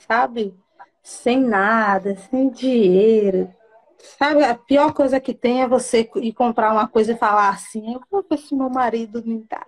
sabe? 0.08 0.54
Sem 1.02 1.40
nada, 1.40 2.16
sem 2.16 2.50
dinheiro. 2.50 3.54
Sabe, 3.98 4.44
a 4.44 4.56
pior 4.56 4.94
coisa 4.94 5.20
que 5.20 5.34
tem 5.34 5.62
é 5.62 5.68
você 5.68 6.10
ir 6.18 6.34
comprar 6.34 6.74
uma 6.74 6.88
coisa 6.88 7.14
e 7.14 7.18
falar 7.18 7.50
assim: 7.50 7.94
eu 7.94 8.02
vou 8.12 8.26
ver 8.30 8.38
se 8.38 8.54
meu 8.54 8.70
marido 8.70 9.24
me 9.26 9.46
dá. 9.50 9.66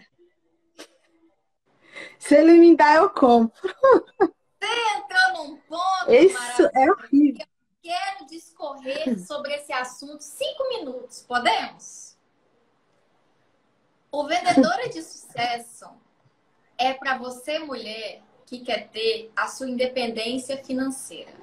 Se 2.19 2.35
ele 2.35 2.53
me 2.53 2.75
dá, 2.75 2.95
eu 2.95 3.09
compro. 3.09 3.53
Você 4.65 4.97
entrou 4.97 5.45
num 5.45 5.57
ponto. 5.57 6.11
Isso 6.11 6.63
é 6.73 6.91
horrível. 6.91 7.45
Eu 7.83 7.91
quero 7.91 8.25
discorrer 8.25 9.19
sobre 9.19 9.53
esse 9.53 9.71
assunto 9.71 10.21
cinco 10.21 10.67
minutos. 10.69 11.21
Podemos? 11.21 12.17
O 14.11 14.25
Vendedora 14.25 14.89
de 14.89 15.03
Sucesso 15.03 15.85
é 16.77 16.93
para 16.93 17.17
você, 17.17 17.59
mulher, 17.59 18.23
que 18.45 18.61
quer 18.61 18.89
ter 18.89 19.31
a 19.35 19.47
sua 19.47 19.69
independência 19.69 20.57
financeira. 20.63 21.33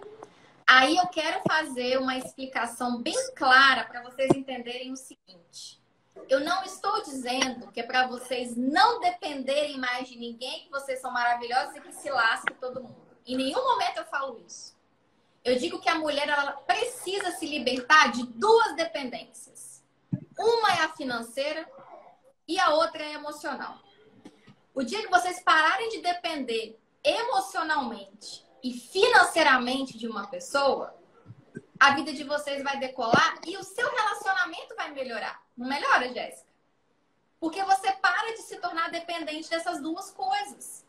Aí 0.67 0.97
eu 0.97 1.07
quero 1.09 1.43
fazer 1.47 1.99
uma 1.99 2.17
explicação 2.17 3.01
bem 3.01 3.33
clara 3.37 3.85
para 3.85 4.03
vocês 4.03 4.31
entenderem 4.35 4.91
o 4.91 4.97
seguinte. 4.97 5.81
Eu 6.29 6.41
não 6.41 6.65
estou 6.65 7.03
dizendo 7.03 7.71
que 7.71 7.81
é 7.81 7.83
para 7.85 8.07
vocês 8.07 8.57
não 8.57 9.01
dependerem 9.01 9.79
mais 9.79 10.09
de 10.09 10.19
ninguém, 10.19 10.65
que 10.65 10.71
vocês 10.71 11.01
são 11.01 11.11
maravilhosos 11.11 11.77
e 11.77 11.81
que 11.81 11.93
se 11.93 12.11
lasque 12.11 12.55
todo 12.55 12.83
mundo. 12.83 13.12
Em 13.27 13.37
nenhum 13.37 13.63
momento 13.63 13.99
eu 13.99 14.05
falo 14.07 14.43
isso. 14.47 14.77
Eu 15.45 15.59
digo 15.59 15.81
que 15.81 15.89
a 15.89 15.97
mulher 15.97 16.29
ela 16.29 16.53
precisa 16.53 17.33
se 17.33 17.47
libertar 17.47 18.13
de 18.13 18.25
duas 18.27 18.77
dependências. 18.77 19.83
Uma 20.39 20.71
é 20.73 20.85
a 20.85 20.93
financeira 20.93 21.69
e 22.47 22.59
a 22.59 22.71
outra 22.71 23.03
é 23.03 23.09
a 23.09 23.19
emocional. 23.19 23.79
O 24.75 24.83
dia 24.83 25.03
que 25.03 25.11
vocês 25.11 25.41
pararem 25.41 25.89
de 25.91 26.01
depender 26.01 26.79
emocionalmente 27.05 28.45
e 28.63 28.73
financeiramente 28.73 29.99
de 29.99 30.07
uma 30.07 30.29
pessoa, 30.29 30.97
a 31.79 31.95
vida 31.95 32.13
de 32.13 32.23
vocês 32.23 32.63
vai 32.63 32.79
decolar 32.79 33.41
e 33.45 33.57
o 33.57 33.65
seu 33.65 33.91
relacionamento 33.91 34.75
vai 34.77 34.93
melhorar. 34.93 35.43
Não 35.57 35.67
melhora, 35.67 36.13
Jéssica? 36.13 36.49
Porque 37.41 37.63
você 37.65 37.91
para 37.93 38.33
de 38.35 38.43
se 38.43 38.57
tornar 38.59 38.91
dependente 38.91 39.51
dessas 39.51 39.83
duas 39.83 40.13
coisas. 40.13 40.82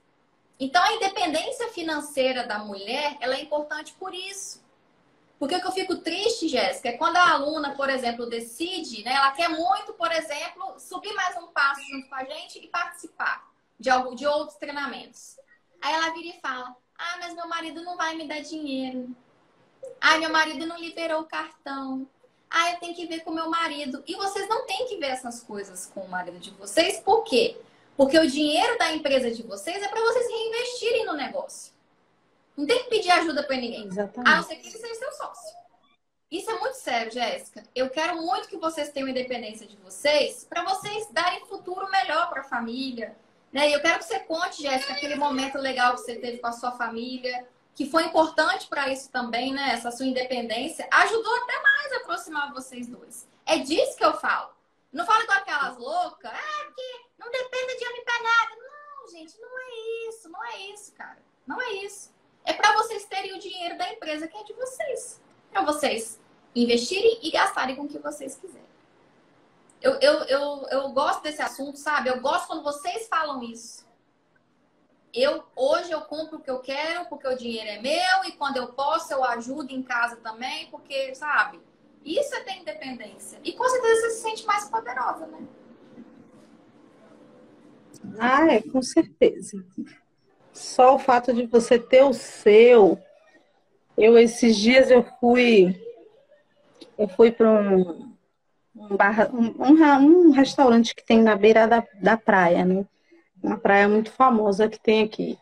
Então, 0.60 0.84
a 0.84 0.94
independência 0.94 1.70
financeira 1.70 2.46
da 2.46 2.60
mulher, 2.60 3.18
ela 3.20 3.36
é 3.36 3.42
importante 3.42 3.94
por 3.94 4.14
isso. 4.14 4.64
Porque 5.40 5.56
o 5.56 5.60
que 5.60 5.68
eu 5.68 5.72
fico 5.72 5.98
triste, 5.98 6.48
Jéssica, 6.48 6.90
é 6.90 6.98
quando 6.98 7.18
a 7.18 7.32
aluna, 7.32 7.76
por 7.76 7.90
exemplo, 7.90 8.26
decide, 8.26 9.04
né? 9.04 9.14
Ela 9.14 9.32
quer 9.32 9.50
muito, 9.50 9.94
por 9.94 10.12
exemplo, 10.12 10.80
subir 10.80 11.14
mais 11.14 11.36
um 11.38 11.48
passo 11.48 11.82
junto 11.90 12.08
com 12.08 12.16
a 12.16 12.24
gente 12.24 12.60
e 12.60 12.68
participar 12.68 13.46
de, 13.78 13.90
algo, 13.90 14.16
de 14.16 14.26
outros 14.26 14.58
treinamentos. 14.58 15.38
Aí 15.82 15.94
ela 15.94 16.14
vira 16.14 16.30
e 16.30 16.40
fala: 16.40 16.74
Ah, 16.98 17.18
mas 17.20 17.34
meu 17.34 17.48
marido 17.48 17.84
não 17.84 17.98
vai 17.98 18.16
me 18.16 18.26
dar 18.26 18.40
dinheiro. 18.40 19.14
Ah, 20.00 20.18
meu 20.18 20.30
marido 20.30 20.66
não 20.66 20.80
liberou 20.80 21.22
o 21.22 21.26
cartão. 21.26 22.08
Ah, 22.50 22.72
eu 22.72 22.80
tenho 22.80 22.96
que 22.96 23.08
ver 23.08 23.22
com 23.26 23.32
meu 23.32 23.50
marido. 23.50 24.02
E 24.08 24.16
vocês 24.16 24.48
não 24.48 24.66
têm 24.66 24.88
que 24.88 24.98
ver 24.98 25.08
essas 25.08 25.42
coisas 25.42 25.92
com 25.94 26.02
o 26.02 26.10
marido 26.10 26.40
de 26.40 26.52
vocês, 26.52 27.00
por 27.00 27.24
quê? 27.24 27.58
Porque 27.58 27.73
o 27.98 28.28
dinheiro 28.28 28.78
da 28.78 28.92
empresa 28.92 29.32
de 29.32 29.44
vocês 29.44 29.82
é 29.82 29.88
para 29.88 30.02
vocês 30.02 30.28
reinvestirem 30.28 31.06
no 31.06 31.14
negócio. 31.14 31.74
Não 32.56 32.66
tem 32.66 32.84
que 32.84 32.90
pedir 32.90 33.12
ajuda 33.12 33.44
para 33.44 33.56
ninguém. 33.56 33.88
Exatamente. 33.88 34.32
A 34.32 34.38
não 34.38 34.44
ser 34.44 34.56
que 34.56 34.68
ele 34.68 34.78
seja 34.78 34.96
seu 34.96 35.12
sócio. 35.14 35.64
Isso 36.32 36.50
é 36.50 36.60
muito 36.60 36.76
sério, 36.76 37.12
Jéssica. 37.12 37.64
Eu 37.76 37.90
quero 37.90 38.20
muito 38.22 38.48
que 38.48 38.58
vocês 38.58 38.90
tenham 38.90 39.08
independência 39.08 39.68
de 39.68 39.78
vocês 39.78 40.46
para 40.50 40.64
vocês 40.64 41.08
darem 41.12 41.46
futuro 41.46 41.90
melhor 41.92 42.30
para 42.30 42.42
a 42.42 42.46
família, 42.46 43.16
né? 43.52 43.70
E 43.70 43.74
eu 43.74 43.82
quero 43.82 44.00
que 44.00 44.06
você 44.06 44.20
conte, 44.20 44.64
Jéssica, 44.64 44.94
aquele 44.94 45.16
momento 45.16 45.60
legal 45.60 45.94
que 45.94 46.02
você 46.02 46.16
teve 46.16 46.40
com 46.40 46.48
a 46.48 46.52
sua 46.52 46.72
família, 46.72 47.48
que 47.76 47.86
foi 47.86 48.06
importante 48.06 48.68
para 48.68 48.90
isso 48.90 49.12
também, 49.12 49.54
né? 49.54 49.74
Essa 49.74 49.92
sua 49.92 50.08
independência 50.08 50.88
ajudou 50.92 51.36
até 51.44 51.62
mais 51.62 51.94
a 51.94 51.98
aproximar 51.98 52.52
vocês 52.52 52.88
dois. 52.88 53.28
É 53.46 53.60
disso 53.60 53.96
que 53.96 54.04
eu 54.04 54.14
falo. 54.16 54.50
Não 54.94 55.06
falo 55.08 55.26
com 55.26 55.34
aquelas 55.34 55.76
loucas, 55.76 56.32
ah, 56.32 56.72
que 56.76 57.06
não 57.18 57.32
depende 57.32 57.78
de 57.78 57.88
homem 57.88 58.06
para 58.06 58.24
nada. 58.24 58.56
Não, 58.56 59.08
gente, 59.10 59.42
não 59.42 59.60
é 59.60 60.08
isso, 60.08 60.30
não 60.30 60.46
é 60.46 60.58
isso, 60.72 60.94
cara. 60.94 61.18
Não 61.48 61.60
é 61.60 61.72
isso. 61.74 62.14
É 62.46 62.54
para 62.54 62.74
vocês 62.74 63.04
terem 63.06 63.34
o 63.34 63.40
dinheiro 63.40 63.76
da 63.76 63.92
empresa 63.92 64.28
que 64.28 64.38
é 64.38 64.44
de 64.44 64.54
vocês. 64.54 65.20
Para 65.52 65.64
vocês 65.64 66.22
investirem 66.56 67.20
e 67.24 67.32
gastarem 67.32 67.76
com 67.76 67.84
o 67.84 67.88
que 67.88 67.98
vocês 67.98 68.36
quiserem. 68.36 68.64
Eu, 69.82 69.94
eu, 70.00 70.14
eu, 70.26 70.68
eu 70.70 70.90
gosto 70.90 71.24
desse 71.24 71.42
assunto, 71.42 71.78
sabe? 71.78 72.10
Eu 72.10 72.22
gosto 72.22 72.48
quando 72.48 72.64
vocês 72.64 73.08
falam 73.08 73.42
isso. 73.42 73.86
Eu 75.12 75.44
hoje 75.56 75.92
eu 75.92 76.02
compro 76.02 76.38
o 76.38 76.42
que 76.42 76.50
eu 76.50 76.60
quero 76.60 77.06
porque 77.06 77.28
o 77.28 77.38
dinheiro 77.38 77.68
é 77.68 77.82
meu 77.82 78.26
e 78.26 78.32
quando 78.34 78.58
eu 78.58 78.74
posso 78.74 79.12
eu 79.12 79.24
ajudo 79.24 79.72
em 79.72 79.84
casa 79.84 80.18
também 80.18 80.70
porque, 80.70 81.14
sabe? 81.16 81.60
Isso 82.06 82.36
é 82.36 82.42
ter 82.42 82.58
independência. 82.60 83.40
E 83.44 83.54
com 83.54 83.68
certeza 83.68 84.02
você 84.02 84.10
se 84.10 84.22
sente 84.22 84.46
mais 84.46 84.70
poderosa, 84.70 85.28
né? 85.28 85.40
Ah, 88.20 88.48
é, 88.54 88.62
com 88.62 88.82
certeza. 88.82 89.64
Só 90.52 90.96
o 90.96 91.00
fato 91.00 91.34
de 91.34 91.46
você 91.46 91.80
ter 91.80 92.04
o 92.04 92.14
seu. 92.14 93.00
Eu 93.98 94.18
esses 94.18 94.58
dias 94.58 94.92
eu 94.92 95.04
fui 95.20 95.80
eu 96.98 97.08
fui 97.08 97.32
para 97.32 97.50
um 97.50 98.14
um, 98.76 99.64
um, 99.64 100.28
um, 100.28 100.32
restaurante 100.32 100.96
que 100.96 101.06
tem 101.06 101.22
na 101.22 101.36
beira 101.36 101.68
da, 101.68 101.84
da 102.02 102.18
praia, 102.18 102.66
né? 102.66 102.86
Uma 103.42 103.58
praia 103.58 103.88
muito 103.88 104.12
famosa 104.12 104.68
que 104.68 104.80
tem 104.80 105.04
aqui. 105.04 105.38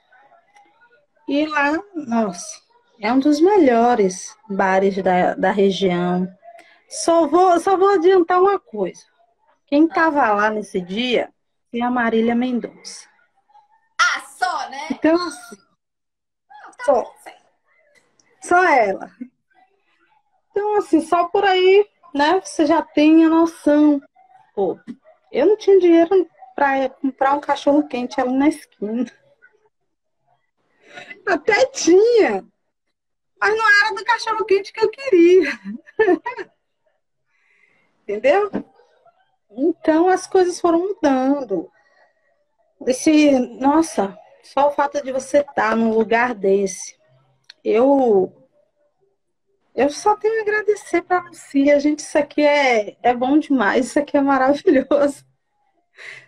E 1.28 1.46
lá, 1.46 1.80
nossa, 1.96 2.60
é 3.00 3.12
um 3.12 3.20
dos 3.20 3.40
melhores 3.40 4.36
bares 4.50 5.02
da, 5.02 5.34
da 5.34 5.52
região. 5.52 6.28
Só 6.92 7.26
vou, 7.26 7.58
só 7.58 7.78
vou 7.78 7.94
adiantar 7.94 8.42
uma 8.42 8.60
coisa. 8.60 9.06
Quem 9.66 9.86
estava 9.86 10.34
lá 10.34 10.50
nesse 10.50 10.82
dia 10.82 11.34
foi 11.70 11.80
a 11.80 11.90
Marília 11.90 12.36
Mendonça. 12.36 13.08
Ah, 13.98 14.20
só, 14.20 14.70
né? 14.70 14.88
Então, 14.92 15.16
assim, 15.16 15.56
Não, 16.50 16.72
tá 16.74 16.84
só, 16.84 17.16
só 18.42 18.64
ela. 18.66 19.10
Então, 20.50 20.78
assim, 20.80 21.00
só 21.00 21.30
por 21.30 21.46
aí 21.46 21.90
né, 22.14 22.42
você 22.42 22.66
já 22.66 22.82
tem 22.82 23.24
a 23.24 23.30
noção. 23.30 24.02
Pô, 24.54 24.78
eu 25.32 25.46
não 25.46 25.56
tinha 25.56 25.80
dinheiro 25.80 26.30
para 26.54 26.90
comprar 26.90 27.36
um 27.36 27.40
cachorro 27.40 27.88
quente 27.88 28.20
ali 28.20 28.34
na 28.34 28.50
esquina. 28.50 29.10
Até 31.26 31.66
tinha, 31.68 32.46
mas 33.40 33.58
não 33.58 33.86
era 33.86 33.96
do 33.96 34.04
cachorro 34.04 34.44
quente 34.44 34.74
que 34.74 34.84
eu 34.84 34.90
queria. 34.90 35.52
Entendeu? 38.12 38.52
Então 39.50 40.10
as 40.10 40.28
coisas 40.28 40.60
foram 40.60 40.80
mudando. 40.80 41.72
Esse, 42.86 43.40
nossa, 43.58 44.18
só 44.44 44.68
o 44.68 44.72
fato 44.72 45.02
de 45.02 45.14
você 45.14 45.40
estar 45.40 45.78
num 45.78 45.94
lugar 45.94 46.36
desse. 46.36 46.98
Eu 47.64 48.34
eu 49.74 49.90
só 49.90 50.18
tenho 50.18 50.40
a 50.40 50.42
agradecer 50.42 51.02
para 51.04 51.22
você. 51.22 51.72
A 51.72 51.80
gente, 51.80 52.00
isso 52.00 52.18
aqui 52.18 52.42
é, 52.42 52.98
é 53.02 53.14
bom 53.14 53.38
demais, 53.38 53.86
isso 53.86 54.00
aqui 54.00 54.18
é 54.18 54.22
maravilhoso. 54.22 55.26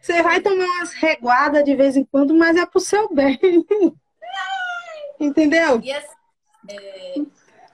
Você 0.01 0.21
vai 0.21 0.39
tomar 0.39 0.63
umas 0.63 0.93
reguadas 0.93 1.65
de 1.65 1.75
vez 1.75 1.97
em 1.97 2.05
quando, 2.05 2.33
mas 2.33 2.55
é 2.55 2.65
pro 2.65 2.79
seu 2.79 3.13
bem. 3.13 3.37
Entendeu? 5.19 5.81
E 5.81 5.91
assim, 5.91 6.15
é, 6.69 7.15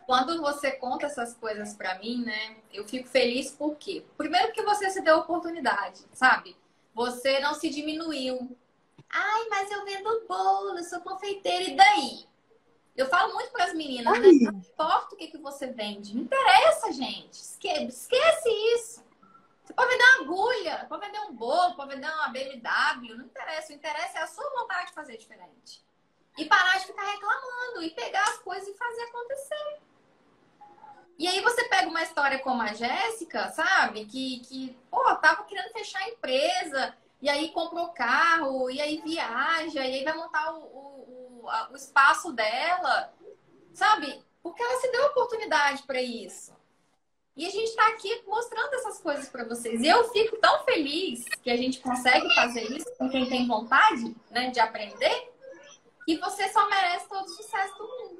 quando 0.09 0.41
você 0.41 0.71
conta 0.71 1.05
essas 1.05 1.35
coisas 1.35 1.75
para 1.75 1.99
mim, 1.99 2.25
né? 2.25 2.57
Eu 2.73 2.83
fico 2.83 3.07
feliz 3.07 3.51
porque, 3.51 4.03
primeiro, 4.17 4.51
que 4.53 4.63
você 4.63 4.89
se 4.89 5.01
deu 5.01 5.19
oportunidade, 5.19 6.03
sabe? 6.13 6.57
Você 6.95 7.39
não 7.39 7.53
se 7.53 7.69
diminuiu. 7.69 8.57
Ai, 9.07 9.47
mas 9.49 9.69
eu 9.69 9.85
vendo 9.85 10.25
bolo, 10.27 10.75
eu 10.75 10.83
sou 10.83 10.99
confeiteira, 11.01 11.63
e 11.63 11.75
daí? 11.75 12.27
Eu 12.97 13.05
falo 13.05 13.35
muito 13.35 13.51
para 13.51 13.65
as 13.65 13.75
meninas, 13.75 14.19
né? 14.19 14.29
Não 14.51 14.57
importa 14.57 15.13
o 15.13 15.15
que, 15.15 15.27
que 15.27 15.37
você 15.37 15.67
vende. 15.67 16.15
Não 16.15 16.23
interessa, 16.23 16.91
gente. 16.91 17.33
Esquece 17.35 18.49
isso. 18.49 19.05
Você 19.63 19.73
pode 19.75 19.91
vender 19.91 20.03
uma 20.05 20.23
agulha, 20.23 20.87
pode 20.89 21.05
vender 21.05 21.19
um 21.19 21.35
bolo, 21.35 21.75
pode 21.75 21.93
vender 21.93 22.07
uma 22.07 22.29
BMW. 22.29 23.15
Não 23.15 23.25
interessa. 23.25 23.71
O 23.71 23.75
interesse 23.75 24.17
é 24.17 24.23
a 24.23 24.27
sua 24.27 24.49
vontade 24.59 24.87
de 24.87 24.93
fazer 24.93 25.17
diferente. 25.17 25.85
E 26.35 26.45
parar 26.45 26.79
de 26.79 26.87
ficar 26.87 27.05
reclamando. 27.05 27.83
E 27.83 27.91
pegar 27.91 28.23
as 28.23 28.39
coisas 28.39 28.67
e 28.67 28.73
fazer 28.73 29.03
acontecer. 29.03 29.88
E 31.19 31.27
aí 31.27 31.41
você 31.41 31.65
pega 31.65 31.89
uma 31.89 32.01
história 32.01 32.39
como 32.39 32.61
a 32.61 32.73
Jéssica, 32.73 33.51
sabe? 33.51 34.05
Que, 34.05 34.39
que 34.39 34.77
pô, 34.89 35.03
tava 35.17 35.43
querendo 35.43 35.71
fechar 35.71 35.99
a 35.99 36.09
empresa. 36.09 36.95
E 37.21 37.29
aí 37.29 37.49
comprou 37.49 37.89
carro. 37.89 38.71
E 38.71 38.81
aí 38.81 39.01
viaja. 39.05 39.85
E 39.85 39.95
aí 39.95 40.03
vai 40.03 40.13
montar 40.13 40.53
o, 40.53 40.63
o 40.63 40.99
o 41.71 41.75
espaço 41.75 42.31
dela, 42.31 43.13
sabe? 43.73 44.21
Porque 44.41 44.61
ela 44.61 44.79
se 44.79 44.91
deu 44.91 45.05
oportunidade 45.07 45.83
para 45.83 46.01
isso. 46.01 46.53
E 47.35 47.45
a 47.45 47.49
gente 47.49 47.69
está 47.69 47.87
aqui 47.87 48.21
mostrando 48.27 48.73
essas 48.73 48.99
coisas 48.99 49.29
para 49.29 49.45
vocês. 49.45 49.81
E 49.81 49.87
eu 49.87 50.09
fico 50.09 50.37
tão 50.37 50.63
feliz 50.65 51.23
que 51.41 51.49
a 51.49 51.55
gente 51.55 51.79
consegue 51.79 52.33
fazer 52.35 52.63
isso 52.63 52.93
com 52.97 53.09
quem 53.09 53.29
tem 53.29 53.47
vontade 53.47 54.15
né, 54.29 54.49
de 54.49 54.59
aprender, 54.59 55.31
que 56.05 56.17
você 56.17 56.49
só 56.49 56.67
merece 56.69 57.07
todo 57.07 57.25
o 57.25 57.29
sucesso 57.29 57.77
do 57.77 57.87
mundo. 57.87 58.18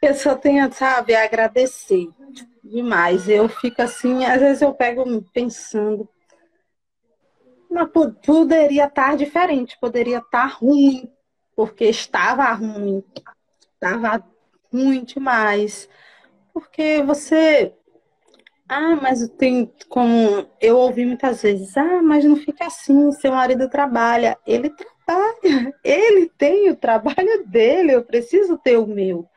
Eu 0.00 0.14
só 0.14 0.36
tenho, 0.36 0.72
sabe, 0.72 1.14
a 1.14 1.24
agradecer 1.24 2.08
demais. 2.62 3.28
Eu 3.28 3.48
fico 3.48 3.82
assim, 3.82 4.24
às 4.24 4.40
vezes 4.40 4.62
eu 4.62 4.72
pego 4.72 5.04
pensando, 5.32 6.08
mas 7.70 7.88
poderia 8.24 8.86
estar 8.86 9.16
diferente, 9.16 9.78
poderia 9.80 10.18
estar 10.18 10.46
ruim, 10.46 11.10
porque 11.54 11.84
estava 11.84 12.50
ruim, 12.52 13.04
estava 13.74 14.24
ruim 14.72 15.04
demais. 15.04 15.88
Porque 16.52 17.02
você. 17.02 17.74
Ah, 18.68 18.96
mas 18.96 19.28
tem 19.30 19.72
como. 19.88 20.46
Eu 20.60 20.78
ouvi 20.78 21.04
muitas 21.06 21.42
vezes, 21.42 21.76
ah, 21.76 22.02
mas 22.02 22.24
não 22.24 22.36
fica 22.36 22.66
assim, 22.66 23.12
seu 23.12 23.32
marido 23.32 23.68
trabalha. 23.68 24.38
Ele 24.46 24.70
trabalha, 24.70 25.38
ele 25.84 26.28
tem 26.38 26.70
o 26.70 26.76
trabalho 26.76 27.46
dele, 27.46 27.92
eu 27.92 28.04
preciso 28.04 28.58
ter 28.58 28.78
o 28.78 28.86
meu. 28.86 29.28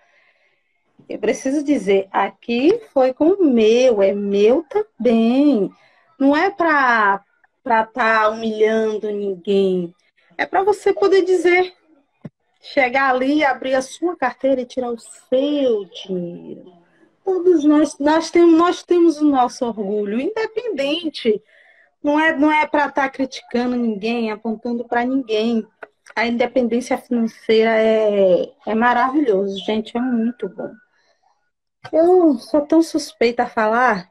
Eu 1.14 1.20
preciso 1.20 1.64
dizer, 1.64 2.08
aqui 2.12 2.82
foi 2.94 3.14
com 3.14 3.30
o 3.30 3.46
meu, 3.46 4.02
é 4.02 4.14
meu 4.14 4.64
também. 4.64 5.70
Não 6.20 6.36
é 6.36 6.50
para 6.50 7.24
estar 7.58 7.86
tá 7.88 8.30
humilhando 8.30 9.12
ninguém. 9.12 9.94
É 10.38 10.46
para 10.46 10.64
você 10.64 10.94
poder 10.94 11.24
dizer: 11.24 11.74
chegar 12.62 13.10
ali, 13.10 13.44
abrir 13.44 13.74
a 13.74 13.82
sua 13.82 14.16
carteira 14.16 14.62
e 14.62 14.66
tirar 14.66 14.92
o 14.92 15.00
seu 15.00 15.86
dinheiro. 15.86 16.72
Todos 17.24 17.64
nós, 17.64 17.98
nós 18.00 18.32
temos, 18.32 18.58
nós 18.58 18.84
temos 18.84 19.22
o 19.22 19.26
nosso 19.26 19.66
orgulho, 19.66 20.20
independente. 20.20 21.42
Não 22.04 22.20
é, 22.20 22.36
não 22.36 22.52
é 22.52 22.66
para 22.66 22.88
estar 22.88 23.04
tá 23.04 23.10
criticando 23.10 23.76
ninguém, 23.76 24.32
apontando 24.32 24.84
para 24.86 25.06
ninguém. 25.06 25.68
A 26.16 26.26
independência 26.26 26.98
financeira 26.98 27.72
é, 27.72 28.52
é 28.66 28.76
maravilhoso, 28.76 29.58
gente, 29.64 29.96
é 29.96 30.02
muito 30.02 30.50
bom. 30.50 30.72
Eu 31.90 32.38
sou 32.38 32.62
tão 32.66 32.82
suspeita 32.82 33.44
a 33.44 33.50
falar, 33.50 34.10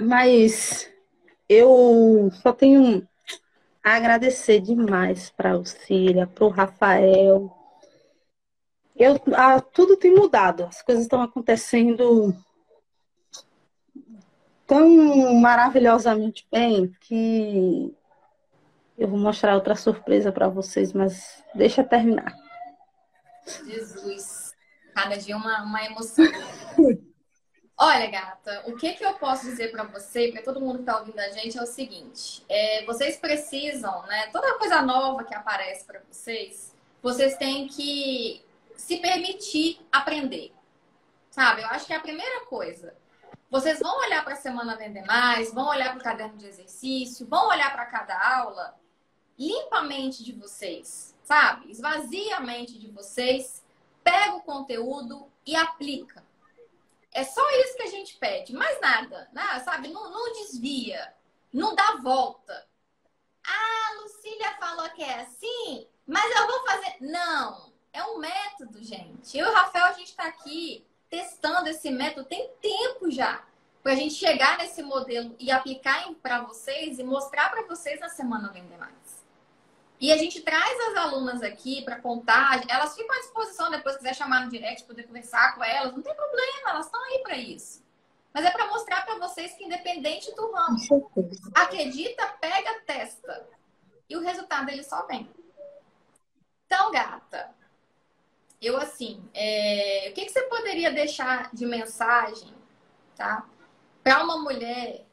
mas 0.00 0.90
eu 1.48 2.30
só 2.42 2.52
tenho 2.52 3.06
a 3.82 3.96
agradecer 3.96 4.60
demais 4.60 5.30
para 5.30 5.52
a 5.52 5.64
Cília, 5.64 6.26
para 6.26 6.44
o 6.44 6.48
Rafael. 6.48 7.56
Eu, 8.96 9.20
ah, 9.34 9.60
tudo 9.60 9.96
tem 9.96 10.14
mudado, 10.14 10.64
as 10.64 10.82
coisas 10.82 11.04
estão 11.04 11.22
acontecendo 11.22 12.34
tão 14.66 15.34
maravilhosamente 15.34 16.46
bem 16.50 16.94
que 17.00 17.94
eu 18.96 19.08
vou 19.08 19.18
mostrar 19.18 19.54
outra 19.54 19.74
surpresa 19.74 20.30
para 20.30 20.48
vocês, 20.48 20.92
mas 20.92 21.42
deixa 21.54 21.82
terminar. 21.82 22.32
Jesus, 23.66 24.41
cada 24.94 25.16
dia 25.16 25.36
uma, 25.36 25.62
uma 25.62 25.84
emoção. 25.84 26.24
Olha, 27.76 28.06
gata, 28.10 28.62
o 28.66 28.76
que, 28.76 28.92
que 28.92 29.04
eu 29.04 29.14
posso 29.14 29.44
dizer 29.44 29.70
para 29.70 29.82
você, 29.82 30.30
para 30.30 30.42
todo 30.42 30.60
mundo 30.60 30.76
que 30.76 30.82
está 30.82 30.98
ouvindo 30.98 31.18
a 31.18 31.30
gente, 31.30 31.58
é 31.58 31.62
o 31.62 31.66
seguinte: 31.66 32.44
é, 32.48 32.84
vocês 32.84 33.16
precisam, 33.16 34.06
né? 34.06 34.28
Toda 34.28 34.58
coisa 34.58 34.82
nova 34.82 35.24
que 35.24 35.34
aparece 35.34 35.84
para 35.84 36.00
vocês, 36.08 36.74
vocês 37.02 37.36
têm 37.36 37.66
que 37.66 38.44
se 38.76 38.98
permitir 38.98 39.80
aprender. 39.90 40.52
Sabe? 41.30 41.62
Eu 41.62 41.68
acho 41.68 41.86
que 41.86 41.92
é 41.92 41.96
a 41.96 42.00
primeira 42.00 42.44
coisa. 42.46 42.94
Vocês 43.50 43.80
vão 43.80 43.98
olhar 44.00 44.24
para 44.24 44.34
a 44.34 44.36
semana 44.36 44.76
Vender 44.76 45.04
Mais, 45.04 45.52
vão 45.52 45.68
olhar 45.68 45.90
para 45.90 45.98
o 45.98 46.02
caderno 46.02 46.38
de 46.38 46.46
exercício, 46.46 47.26
vão 47.26 47.48
olhar 47.48 47.72
para 47.72 47.86
cada 47.86 48.38
aula, 48.38 48.74
limpa 49.38 49.78
a 49.78 49.82
mente 49.82 50.24
de 50.24 50.32
vocês, 50.32 51.14
sabe? 51.22 51.70
Esvazia 51.70 52.36
a 52.36 52.40
mente 52.40 52.78
de 52.78 52.88
vocês, 52.90 53.61
pega 54.02 54.34
o 54.34 54.42
conteúdo 54.42 55.30
e 55.46 55.54
aplica. 55.56 56.24
É 57.12 57.24
só 57.24 57.42
isso 57.60 57.76
que 57.76 57.82
a 57.82 57.90
gente 57.90 58.16
pede, 58.16 58.54
mais 58.54 58.80
nada, 58.80 59.28
né? 59.32 59.60
sabe? 59.60 59.88
Não, 59.88 60.10
não 60.10 60.32
desvia, 60.32 61.14
não 61.52 61.74
dá 61.74 61.96
volta. 62.02 62.66
Ah, 63.46 64.00
Lucília 64.00 64.56
falou 64.58 64.88
que 64.90 65.02
é 65.02 65.20
assim, 65.20 65.86
mas 66.06 66.24
eu 66.36 66.46
vou 66.46 66.66
fazer. 66.66 66.96
Não, 67.00 67.72
é 67.92 68.02
um 68.04 68.18
método, 68.18 68.82
gente. 68.82 69.36
Eu 69.36 69.46
e 69.46 69.50
o 69.50 69.54
Rafael, 69.54 69.86
a 69.86 69.92
gente 69.92 70.08
está 70.08 70.24
aqui 70.24 70.86
testando 71.10 71.68
esse 71.68 71.90
método 71.90 72.26
tem 72.26 72.50
tempo 72.62 73.10
já. 73.10 73.44
Para 73.82 73.92
a 73.92 73.96
gente 73.96 74.14
chegar 74.14 74.56
nesse 74.58 74.82
modelo 74.82 75.34
e 75.38 75.50
aplicar 75.50 76.08
para 76.22 76.40
vocês 76.40 76.98
e 76.98 77.02
mostrar 77.02 77.50
para 77.50 77.66
vocês 77.66 78.00
na 78.00 78.08
Semana 78.08 78.50
Vender 78.50 78.78
Mais. 78.78 79.01
E 80.02 80.10
a 80.10 80.16
gente 80.16 80.40
traz 80.40 80.80
as 80.88 80.96
alunas 80.96 81.44
aqui 81.44 81.80
para 81.82 82.00
contar, 82.00 82.68
elas 82.68 82.96
ficam 82.96 83.14
à 83.14 83.20
disposição 83.20 83.70
depois, 83.70 83.96
quiser 83.96 84.16
chamar 84.16 84.44
no 84.44 84.50
direct, 84.50 84.82
poder 84.82 85.04
conversar 85.04 85.54
com 85.54 85.62
elas, 85.62 85.92
não 85.92 86.02
tem 86.02 86.12
problema, 86.12 86.70
elas 86.70 86.86
estão 86.86 87.00
aí 87.04 87.20
para 87.20 87.36
isso. 87.36 87.84
Mas 88.34 88.44
é 88.44 88.50
para 88.50 88.66
mostrar 88.66 89.06
para 89.06 89.20
vocês 89.20 89.54
que 89.54 89.62
independente 89.62 90.34
do 90.34 90.50
ramo, 90.50 90.76
acredita, 91.54 92.26
pega, 92.40 92.80
testa. 92.80 93.48
E 94.08 94.16
o 94.16 94.20
resultado 94.20 94.68
ele 94.70 94.82
só 94.82 95.06
vem. 95.06 95.30
Então, 96.66 96.90
gata, 96.90 97.54
eu 98.60 98.76
assim, 98.78 99.22
é... 99.32 100.08
o 100.10 100.14
que, 100.14 100.24
que 100.24 100.32
você 100.32 100.42
poderia 100.48 100.90
deixar 100.90 101.54
de 101.54 101.64
mensagem, 101.64 102.52
tá? 103.14 103.46
Para 104.02 104.24
uma 104.24 104.38
mulher 104.38 105.06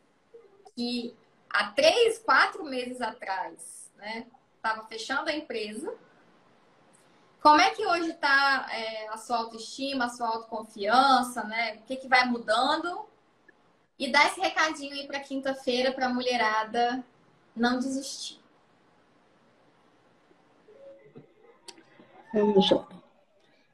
que 0.76 1.16
há 1.48 1.72
três, 1.74 2.18
quatro 2.18 2.64
meses 2.64 3.00
atrás, 3.02 3.92
né? 3.96 4.26
Estava 4.70 4.88
fechando 4.88 5.30
a 5.30 5.34
empresa. 5.34 5.94
Como 7.42 7.60
é 7.60 7.72
que 7.72 7.86
hoje 7.86 8.12
está 8.12 8.68
é, 8.72 9.08
a 9.10 9.18
sua 9.18 9.38
autoestima, 9.38 10.06
a 10.06 10.10
sua 10.10 10.28
autoconfiança, 10.28 11.44
né? 11.44 11.78
O 11.78 11.82
que, 11.84 11.96
que 11.96 12.08
vai 12.08 12.26
mudando? 12.26 13.08
E 13.98 14.12
dá 14.12 14.26
esse 14.28 14.40
recadinho 14.40 14.94
aí 14.94 15.08
para 15.08 15.20
quinta-feira 15.20 15.92
para 15.92 16.08
a 16.08 16.14
mulherada 16.14 17.04
não 17.56 17.80
desistir. 17.80 18.40
Vamos 22.34 22.70
lá. 22.70 22.88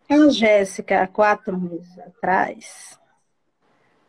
A 0.08 0.30
Jéssica, 0.30 1.02
há 1.02 1.08
quatro 1.08 1.60
meses 1.60 1.98
atrás, 1.98 3.00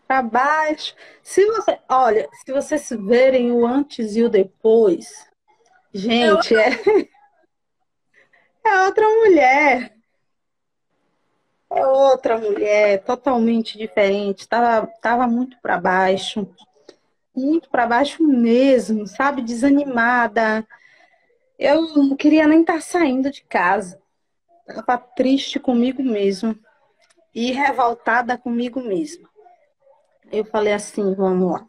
para 0.07 0.23
baixo. 0.23 0.95
Se 1.23 1.45
você, 1.47 1.81
olha, 1.89 2.29
se 2.45 2.53
vocês 2.53 2.89
verem 2.91 3.51
o 3.51 3.67
antes 3.67 4.15
e 4.15 4.23
o 4.23 4.29
depois, 4.29 5.27
Gente, 5.97 6.55
é, 6.55 6.69
é 8.63 8.83
outra 8.85 9.09
mulher. 9.09 9.97
É 11.71 11.87
outra 11.87 12.37
mulher, 12.37 13.03
totalmente 13.03 13.79
diferente. 13.79 14.47
Tava, 14.47 14.87
tava 15.01 15.27
muito 15.27 15.57
para 15.63 15.81
baixo. 15.81 16.47
Muito 17.35 17.71
para 17.71 17.87
baixo 17.87 18.23
mesmo, 18.23 19.07
sabe? 19.07 19.41
Desanimada. 19.41 20.67
Eu 21.59 21.81
não 21.97 22.15
queria 22.15 22.47
nem 22.47 22.61
estar 22.61 22.75
tá 22.75 22.81
saindo 22.83 23.31
de 23.31 23.43
casa. 23.45 23.99
Tava 24.67 24.99
triste 24.99 25.59
comigo 25.59 26.03
mesmo. 26.03 26.55
E 27.35 27.53
revoltada 27.53 28.37
comigo 28.37 28.83
mesma. 28.83 29.31
Eu 30.31 30.45
falei 30.45 30.75
assim, 30.75 31.15
vamos 31.15 31.53
lá. 31.53 31.67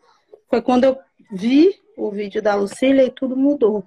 Foi 0.50 0.62
quando 0.62 0.84
eu 0.84 1.00
vi 1.32 1.74
o 1.96 2.12
vídeo 2.12 2.42
da 2.42 2.56
Lucília 2.56 3.06
e 3.06 3.12
tudo 3.12 3.36
mudou 3.38 3.86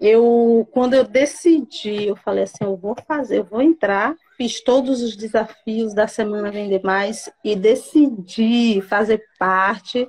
eu 0.00 0.66
quando 0.72 0.94
eu 0.94 1.04
decidi, 1.04 2.06
eu 2.06 2.16
falei 2.16 2.44
assim, 2.44 2.64
eu 2.64 2.74
vou 2.74 2.96
fazer, 3.06 3.38
eu 3.38 3.44
vou 3.44 3.60
entrar, 3.60 4.16
fiz 4.36 4.60
todos 4.60 5.02
os 5.02 5.14
desafios 5.14 5.92
da 5.92 6.08
semana 6.08 6.50
Vender 6.50 6.80
Mais 6.82 7.30
e 7.44 7.54
decidi 7.54 8.80
fazer 8.80 9.22
parte 9.38 10.08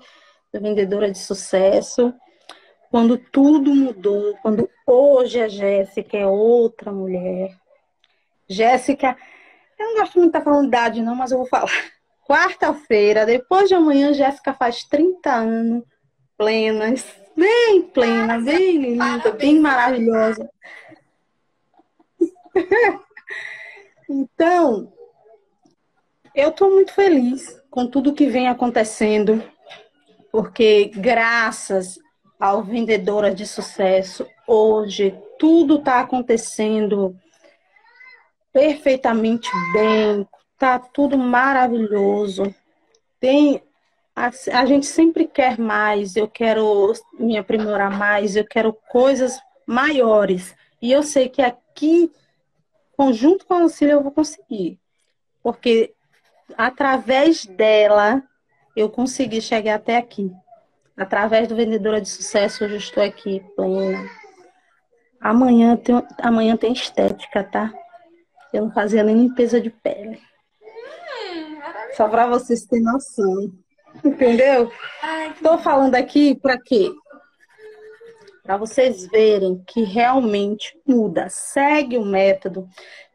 da 0.54 0.60
vendedora 0.60 1.12
de 1.12 1.20
sucesso. 1.20 2.14
Quando 2.90 3.18
tudo 3.18 3.76
mudou, 3.76 4.38
quando 4.42 4.70
hoje 4.88 5.42
a 5.42 5.48
Jéssica 5.48 6.18
é 6.18 6.26
outra 6.26 6.92
mulher. 6.92 7.56
Jéssica, 8.50 9.18
eu 9.78 9.88
não 9.88 9.96
gosto 10.00 10.20
muito 10.20 10.32
de 10.32 10.38
estar 10.38 10.50
falando 10.50 10.68
idade 10.68 11.02
não, 11.02 11.16
mas 11.16 11.32
eu 11.32 11.38
vou 11.38 11.48
falar. 11.48 11.72
Quarta-feira, 12.26 13.26
depois 13.26 13.68
de 13.68 13.76
amanhã, 13.76 14.14
Jéssica 14.14 14.54
faz 14.54 14.84
30 14.86 15.34
anos 15.34 15.84
plenas 16.38 17.21
bem 17.42 17.82
plena, 17.82 18.40
bem 18.40 18.78
linda, 18.78 19.32
bem 19.32 19.60
maravilhosa. 19.60 20.48
então, 24.08 24.94
eu 26.36 26.50
estou 26.50 26.70
muito 26.70 26.94
feliz 26.94 27.60
com 27.72 27.88
tudo 27.88 28.14
que 28.14 28.28
vem 28.28 28.48
acontecendo, 28.48 29.44
porque 30.32 30.92
graças 30.94 31.98
ao 32.40 32.64
Vendedora 32.64 33.34
de 33.34 33.48
Sucesso, 33.48 34.28
hoje 34.48 35.18
tudo 35.40 35.80
está 35.80 36.02
acontecendo 36.02 37.16
perfeitamente 38.54 39.50
bem, 39.74 40.28
tá 40.60 40.78
tudo 40.78 41.18
maravilhoso. 41.18 42.54
Tem 43.20 43.64
a, 44.16 44.30
a 44.60 44.66
gente 44.66 44.86
sempre 44.86 45.26
quer 45.26 45.58
mais, 45.58 46.16
eu 46.16 46.28
quero 46.28 46.94
me 47.20 47.38
aprimorar 47.38 47.98
mais, 47.98 48.36
eu 48.36 48.46
quero 48.46 48.74
coisas 48.90 49.40
maiores. 49.66 50.56
E 50.82 50.92
eu 50.92 51.04
sei 51.04 51.30
que 51.30 51.42
aqui, 51.42 52.12
conjunto 52.96 53.46
com 53.46 53.54
a 53.54 53.60
Lucília, 53.60 53.94
eu 53.94 54.04
vou 54.04 54.12
conseguir. 54.12 54.80
Porque 55.42 55.94
através 56.58 57.46
dela, 57.46 58.22
eu 58.76 58.90
consegui 58.90 59.42
chegar 59.42 59.76
até 59.76 59.98
aqui. 59.98 60.32
Através 60.96 61.48
do 61.48 61.56
Vendedora 61.56 62.02
de 62.02 62.10
Sucesso, 62.10 62.66
hoje 62.66 62.74
eu 62.74 62.80
estou 62.80 63.04
aqui 63.04 63.44
plena. 63.56 64.10
Amanhã 65.20 65.78
tem, 65.78 65.96
amanhã 66.18 66.58
tem 66.58 66.74
estética, 66.74 67.44
tá? 67.44 67.72
Eu 68.52 68.66
não 68.66 68.72
fazia 68.72 69.04
nem 69.04 69.16
limpeza 69.16 69.62
de 69.62 69.70
pele. 69.70 70.20
Hum, 70.62 71.60
Só 71.96 72.10
para 72.10 72.28
vocês 72.28 72.66
terem 72.66 72.84
noção. 72.84 73.52
Entendeu? 74.04 74.72
Estou 75.34 75.58
falando 75.58 75.96
aqui 75.96 76.36
para 76.36 76.60
quê? 76.60 76.92
Para 78.44 78.58
vocês 78.58 79.08
verem 79.08 79.64
que 79.68 79.84
realmente 79.84 80.78
muda. 80.86 81.30
Segue 81.30 81.98
o 81.98 82.06
método. 82.06 82.68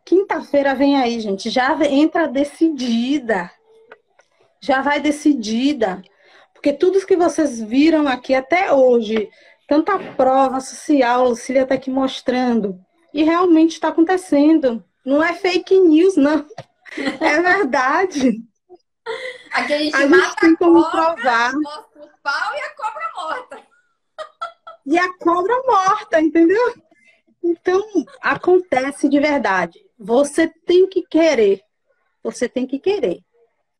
Quinta-feira 0.04 0.74
vem 0.74 0.96
aí, 0.96 1.18
gente. 1.20 1.50
Já 1.50 1.76
entra 1.84 2.28
decidida. 2.28 3.50
Já 4.60 4.80
vai 4.82 5.00
decidida. 5.00 6.00
Porque 6.52 6.72
tudo 6.72 7.04
que 7.04 7.16
vocês 7.16 7.60
viram 7.60 8.06
aqui 8.06 8.34
até 8.34 8.72
hoje, 8.72 9.28
tanta 9.68 9.98
prova 9.98 10.60
social, 10.60 11.28
Lucília 11.28 11.62
está 11.62 11.74
aqui 11.74 11.90
mostrando. 11.90 12.78
E 13.12 13.22
realmente 13.24 13.72
está 13.72 13.88
acontecendo. 13.88 14.82
Não 15.04 15.22
é 15.22 15.32
fake 15.34 15.78
news, 15.80 16.16
não. 16.16 16.44
É 17.20 17.40
verdade. 17.40 18.42
Aqui 19.52 19.72
a 19.72 19.78
gente, 19.78 19.96
a 19.96 20.08
gente 20.08 20.36
tem 20.36 20.56
como 20.56 20.82
cobra, 20.82 21.14
provar. 21.14 21.52
Mostra 21.54 22.02
o 22.02 22.08
pau 22.22 22.54
e 22.54 22.60
a 22.60 22.70
cobra 22.74 23.12
morta. 23.14 23.62
E 24.86 24.98
a 24.98 25.12
cobra 25.18 25.62
morta, 25.66 26.20
entendeu? 26.20 26.74
Então, 27.42 27.82
acontece 28.20 29.08
de 29.08 29.18
verdade. 29.18 29.84
Você 29.98 30.48
tem 30.48 30.88
que 30.88 31.02
querer. 31.02 31.62
Você 32.22 32.48
tem 32.48 32.66
que 32.66 32.78
querer. 32.78 33.20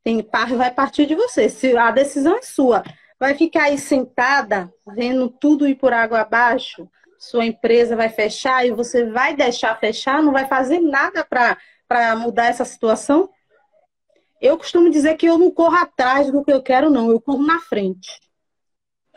Tem, 0.02 0.26
vai 0.56 0.70
partir 0.70 1.06
de 1.06 1.14
você. 1.14 1.48
Se 1.48 1.76
a 1.76 1.90
decisão 1.90 2.36
é 2.36 2.42
sua. 2.42 2.82
Vai 3.18 3.34
ficar 3.34 3.64
aí 3.64 3.78
sentada, 3.78 4.72
vendo 4.94 5.28
tudo 5.28 5.66
ir 5.66 5.74
por 5.74 5.92
água 5.92 6.20
abaixo, 6.20 6.88
sua 7.18 7.46
empresa 7.46 7.96
vai 7.96 8.08
fechar 8.08 8.66
e 8.66 8.70
você 8.70 9.10
vai 9.10 9.34
deixar 9.34 9.74
fechar, 9.80 10.22
não 10.22 10.32
vai 10.32 10.46
fazer 10.46 10.80
nada 10.80 11.24
para 11.24 12.16
mudar 12.16 12.46
essa 12.46 12.64
situação? 12.64 13.30
Eu 14.40 14.56
costumo 14.58 14.90
dizer 14.90 15.16
que 15.16 15.26
eu 15.26 15.38
não 15.38 15.50
corro 15.50 15.76
atrás 15.76 16.30
do 16.30 16.44
que 16.44 16.52
eu 16.52 16.62
quero, 16.62 16.90
não. 16.90 17.10
Eu 17.10 17.20
corro 17.20 17.44
na 17.44 17.60
frente. 17.60 18.20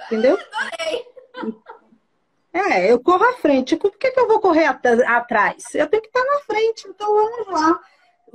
Entendeu? 0.05 0.37
É, 2.51 2.91
eu 2.91 2.99
corro 2.99 3.23
à 3.23 3.33
frente. 3.33 3.75
Por 3.75 3.95
que, 3.95 4.09
que 4.09 4.19
eu 4.19 4.27
vou 4.27 4.39
correr 4.39 4.65
at 4.65 4.83
atrás? 5.07 5.63
Eu 5.75 5.87
tenho 5.87 6.01
que 6.01 6.09
estar 6.09 6.23
na 6.23 6.39
frente. 6.39 6.87
Então 6.87 7.07
vamos 7.13 7.47
lá. 7.47 7.79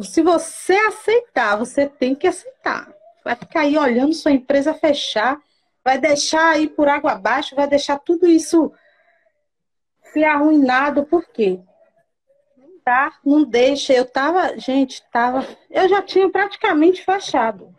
Se 0.00 0.22
você 0.22 0.74
aceitar, 0.74 1.56
você 1.56 1.88
tem 1.88 2.14
que 2.14 2.26
aceitar. 2.26 2.92
Vai 3.24 3.34
ficar 3.34 3.60
aí 3.60 3.76
olhando 3.76 4.14
sua 4.14 4.32
empresa 4.32 4.74
fechar, 4.74 5.40
vai 5.84 5.98
deixar 5.98 6.50
aí 6.50 6.68
por 6.68 6.88
água 6.88 7.12
abaixo, 7.12 7.56
vai 7.56 7.66
deixar 7.66 7.98
tudo 7.98 8.26
isso 8.26 8.72
se 10.12 10.22
arruinado. 10.24 11.04
Por 11.04 11.26
quê? 11.28 11.60
Tá? 12.84 13.18
Não 13.24 13.42
deixa. 13.44 13.92
Eu 13.92 14.04
tava, 14.04 14.58
gente, 14.58 15.02
tava. 15.10 15.46
Eu 15.70 15.88
já 15.88 16.02
tinha 16.02 16.28
praticamente 16.28 17.02
fechado. 17.04 17.74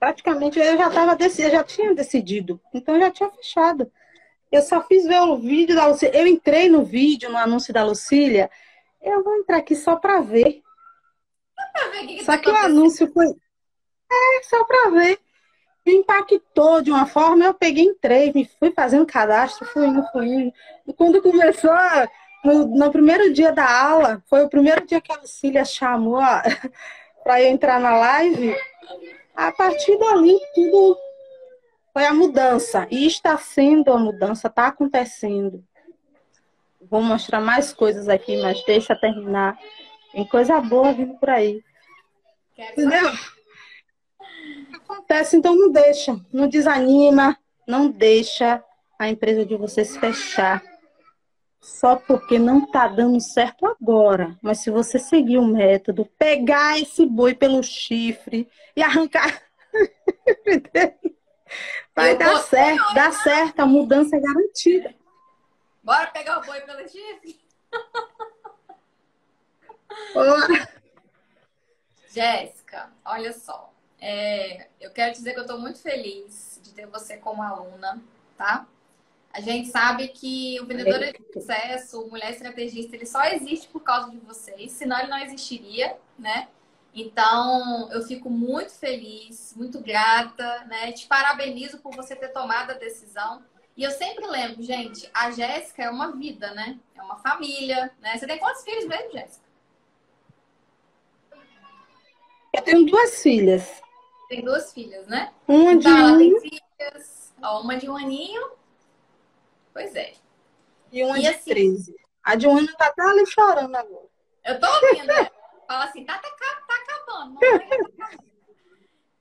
Praticamente 0.00 0.58
eu 0.58 0.76
já 0.76 0.90
tava 0.90 1.16
eu 1.20 1.50
já 1.50 1.62
tinha 1.62 1.94
decidido. 1.94 2.60
Então 2.74 2.94
eu 2.94 3.02
já 3.02 3.10
tinha 3.10 3.30
fechado. 3.30 3.92
Eu 4.50 4.62
só 4.62 4.82
fiz 4.82 5.04
ver 5.04 5.20
o 5.20 5.36
vídeo 5.36 5.76
da 5.76 5.86
Lucília. 5.86 6.18
Eu 6.18 6.26
entrei 6.26 6.68
no 6.68 6.84
vídeo, 6.84 7.30
no 7.30 7.36
anúncio 7.36 7.72
da 7.72 7.84
Lucília. 7.84 8.50
Eu 9.00 9.22
vou 9.22 9.36
entrar 9.36 9.58
aqui 9.58 9.76
só 9.76 9.96
para 9.96 10.20
ver. 10.20 10.62
que 12.06 12.24
só 12.24 12.36
que 12.36 12.50
o 12.50 12.56
anúncio 12.56 13.10
foi. 13.12 13.26
É, 13.26 14.42
só 14.42 14.64
para 14.64 14.90
ver. 14.90 15.18
Me 15.84 15.94
impactou 15.94 16.80
de 16.80 16.92
uma 16.92 17.06
forma, 17.06 17.44
eu 17.44 17.54
peguei, 17.54 17.84
entrei, 17.84 18.32
me 18.32 18.44
fui 18.44 18.70
fazendo 18.70 19.04
cadastro, 19.04 19.66
fui 19.66 19.86
indo, 19.86 20.06
fui 20.12 20.26
indo. 20.26 20.52
E 20.86 20.92
quando 20.92 21.20
começou 21.20 21.72
a 21.72 22.08
no, 22.44 22.66
no, 22.66 22.90
primeiro 22.90 23.32
dia 23.32 23.52
da 23.52 23.70
aula, 23.70 24.22
foi 24.26 24.42
o 24.42 24.48
primeiro 24.48 24.84
dia 24.86 25.00
que 25.00 25.12
a 25.12 25.16
Lucília 25.16 25.64
chamou 25.64 26.20
para 27.22 27.40
eu 27.40 27.48
entrar 27.48 27.78
na 27.78 27.96
live. 27.96 28.56
A 29.34 29.52
partir 29.52 29.96
dali, 29.98 30.36
tudo 30.54 30.98
foi 31.92 32.04
a 32.04 32.12
mudança. 32.12 32.86
E 32.90 33.06
está 33.06 33.38
sendo 33.38 33.92
a 33.92 33.98
mudança, 33.98 34.48
está 34.48 34.66
acontecendo. 34.66 35.64
Vou 36.80 37.00
mostrar 37.00 37.40
mais 37.40 37.72
coisas 37.72 38.08
aqui, 38.08 38.36
mas 38.42 38.62
deixa 38.64 38.96
terminar. 38.96 39.56
Tem 40.10 40.26
coisa 40.26 40.60
boa 40.60 40.92
vindo 40.92 41.14
por 41.14 41.30
aí. 41.30 41.62
Entendeu? 42.58 43.10
Acontece, 44.74 45.36
então 45.36 45.54
não 45.54 45.70
deixa. 45.70 46.20
Não 46.32 46.48
desanima, 46.48 47.38
não 47.66 47.88
deixa 47.88 48.62
a 48.98 49.08
empresa 49.08 49.46
de 49.46 49.56
vocês 49.56 49.96
fechar 49.96 50.71
só 51.62 51.94
porque 51.94 52.40
não 52.40 52.64
está 52.64 52.88
dando 52.88 53.20
certo 53.20 53.64
agora. 53.66 54.36
Mas 54.42 54.58
se 54.58 54.70
você 54.70 54.98
seguir 54.98 55.38
o 55.38 55.46
método, 55.46 56.04
pegar 56.18 56.80
esse 56.80 57.06
boi 57.06 57.34
pelo 57.34 57.62
chifre 57.62 58.50
e 58.74 58.82
arrancar. 58.82 59.40
Vai 61.94 62.16
dar 62.16 62.38
certo, 62.38 62.94
dá 62.94 63.12
certo, 63.12 63.60
a 63.60 63.66
mudança 63.66 64.16
é 64.16 64.20
garantida. 64.20 64.94
Bora 65.84 66.06
pegar 66.08 66.38
o 66.38 66.44
boi 66.44 66.60
pelo 66.62 66.88
chifre? 66.88 67.40
Bora. 70.12 70.68
Jéssica, 72.08 72.90
olha 73.04 73.32
só. 73.32 73.72
É, 74.00 74.66
eu 74.80 74.90
quero 74.90 75.12
dizer 75.12 75.32
que 75.32 75.38
eu 75.38 75.42
estou 75.42 75.60
muito 75.60 75.78
feliz 75.78 76.58
de 76.62 76.72
ter 76.72 76.86
você 76.86 77.18
como 77.18 77.42
aluna, 77.42 78.02
tá? 78.36 78.66
A 79.32 79.40
gente 79.40 79.68
sabe 79.68 80.08
que 80.08 80.60
o 80.60 80.66
vendedor 80.66 80.98
de 80.98 81.32
sucesso, 81.32 82.02
o 82.02 82.10
mulher 82.10 82.30
estrategista, 82.32 82.94
ele 82.94 83.06
só 83.06 83.24
existe 83.24 83.66
por 83.68 83.80
causa 83.80 84.10
de 84.10 84.18
vocês, 84.18 84.72
senão 84.72 84.98
ele 84.98 85.08
não 85.08 85.18
existiria, 85.18 85.96
né? 86.18 86.48
Então, 86.94 87.90
eu 87.90 88.02
fico 88.02 88.28
muito 88.28 88.72
feliz, 88.72 89.54
muito 89.56 89.80
grata, 89.80 90.64
né? 90.66 90.92
Te 90.92 91.06
parabenizo 91.06 91.78
por 91.78 91.96
você 91.96 92.14
ter 92.14 92.28
tomado 92.28 92.72
a 92.72 92.74
decisão. 92.74 93.42
E 93.74 93.82
eu 93.82 93.90
sempre 93.90 94.26
lembro, 94.26 94.62
gente, 94.62 95.08
a 95.14 95.30
Jéssica 95.30 95.84
é 95.84 95.90
uma 95.90 96.12
vida, 96.12 96.52
né? 96.52 96.78
É 96.94 97.02
uma 97.02 97.16
família, 97.16 97.90
né? 98.02 98.18
Você 98.18 98.26
tem 98.26 98.38
quantos 98.38 98.62
filhos 98.62 98.84
mesmo, 98.84 99.12
Jéssica? 99.12 99.46
Eu 102.52 102.62
tenho 102.62 102.84
duas 102.84 103.22
filhas. 103.22 103.82
Tem 104.28 104.44
duas 104.44 104.74
filhas, 104.74 105.06
né? 105.06 105.32
Uma 105.48 105.74
de 105.74 105.88
então, 105.88 105.98
ela 105.98 106.12
um... 106.12 106.18
tem 106.18 106.40
filhas, 106.40 107.32
ó, 107.42 107.62
uma 107.62 107.76
de 107.78 107.88
um 107.88 107.96
aninho 107.96 108.61
Pois 109.72 109.94
é. 109.94 110.12
E 110.90 111.02
uma 111.02 111.18
e 111.18 111.22
de 111.22 111.28
assim, 111.28 111.50
13. 111.50 111.96
A 112.22 112.34
de 112.34 112.46
um 112.46 112.58
ano 112.58 112.68
tá 112.76 112.86
até 112.86 113.02
ali 113.02 113.26
chorando 113.26 113.74
agora. 113.74 114.06
Eu 114.44 114.60
tô 114.60 114.66
ouvindo, 114.66 115.06
né? 115.06 115.30
Fala 115.66 115.84
assim, 115.84 116.04
tá, 116.04 116.18
tá, 116.18 116.28
tá 116.28 116.74
acabando. 116.74 117.38
Tá 117.38 118.10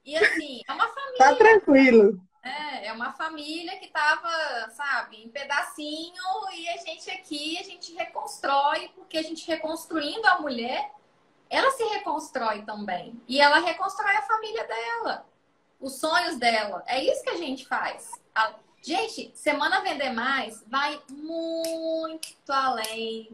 e 0.04 0.18
assim, 0.18 0.62
é 0.68 0.74
uma 0.74 0.88
família. 0.88 1.18
Tá 1.18 1.36
tranquilo. 1.36 2.22
É, 2.44 2.88
é 2.88 2.94
uma 2.94 3.14
família 3.14 3.78
que 3.78 3.88
tava, 3.88 4.30
sabe, 4.72 5.24
em 5.24 5.30
pedacinho 5.30 6.24
e 6.54 6.70
a 6.70 6.78
gente 6.78 7.10
aqui, 7.12 7.58
a 7.60 7.64
gente 7.64 7.94
reconstrói, 7.94 8.90
porque 8.96 9.18
a 9.18 9.22
gente 9.22 9.48
reconstruindo 9.48 10.28
a 10.28 10.40
mulher, 10.40 10.92
ela 11.50 11.70
se 11.72 11.84
reconstrói 11.84 12.64
também. 12.64 13.22
E 13.28 13.40
ela 13.40 13.60
reconstrói 13.60 14.16
a 14.16 14.24
família 14.24 14.66
dela, 14.66 15.26
os 15.80 16.00
sonhos 16.00 16.38
dela. 16.38 16.84
É 16.88 17.04
isso 17.04 17.24
que 17.24 17.30
a 17.30 17.38
gente 17.38 17.68
faz. 17.68 18.10
Gente, 18.82 19.32
Semana 19.36 19.82
Vender 19.82 20.12
Mais 20.12 20.64
vai 20.68 21.00
muito 21.10 22.52
além. 22.52 23.30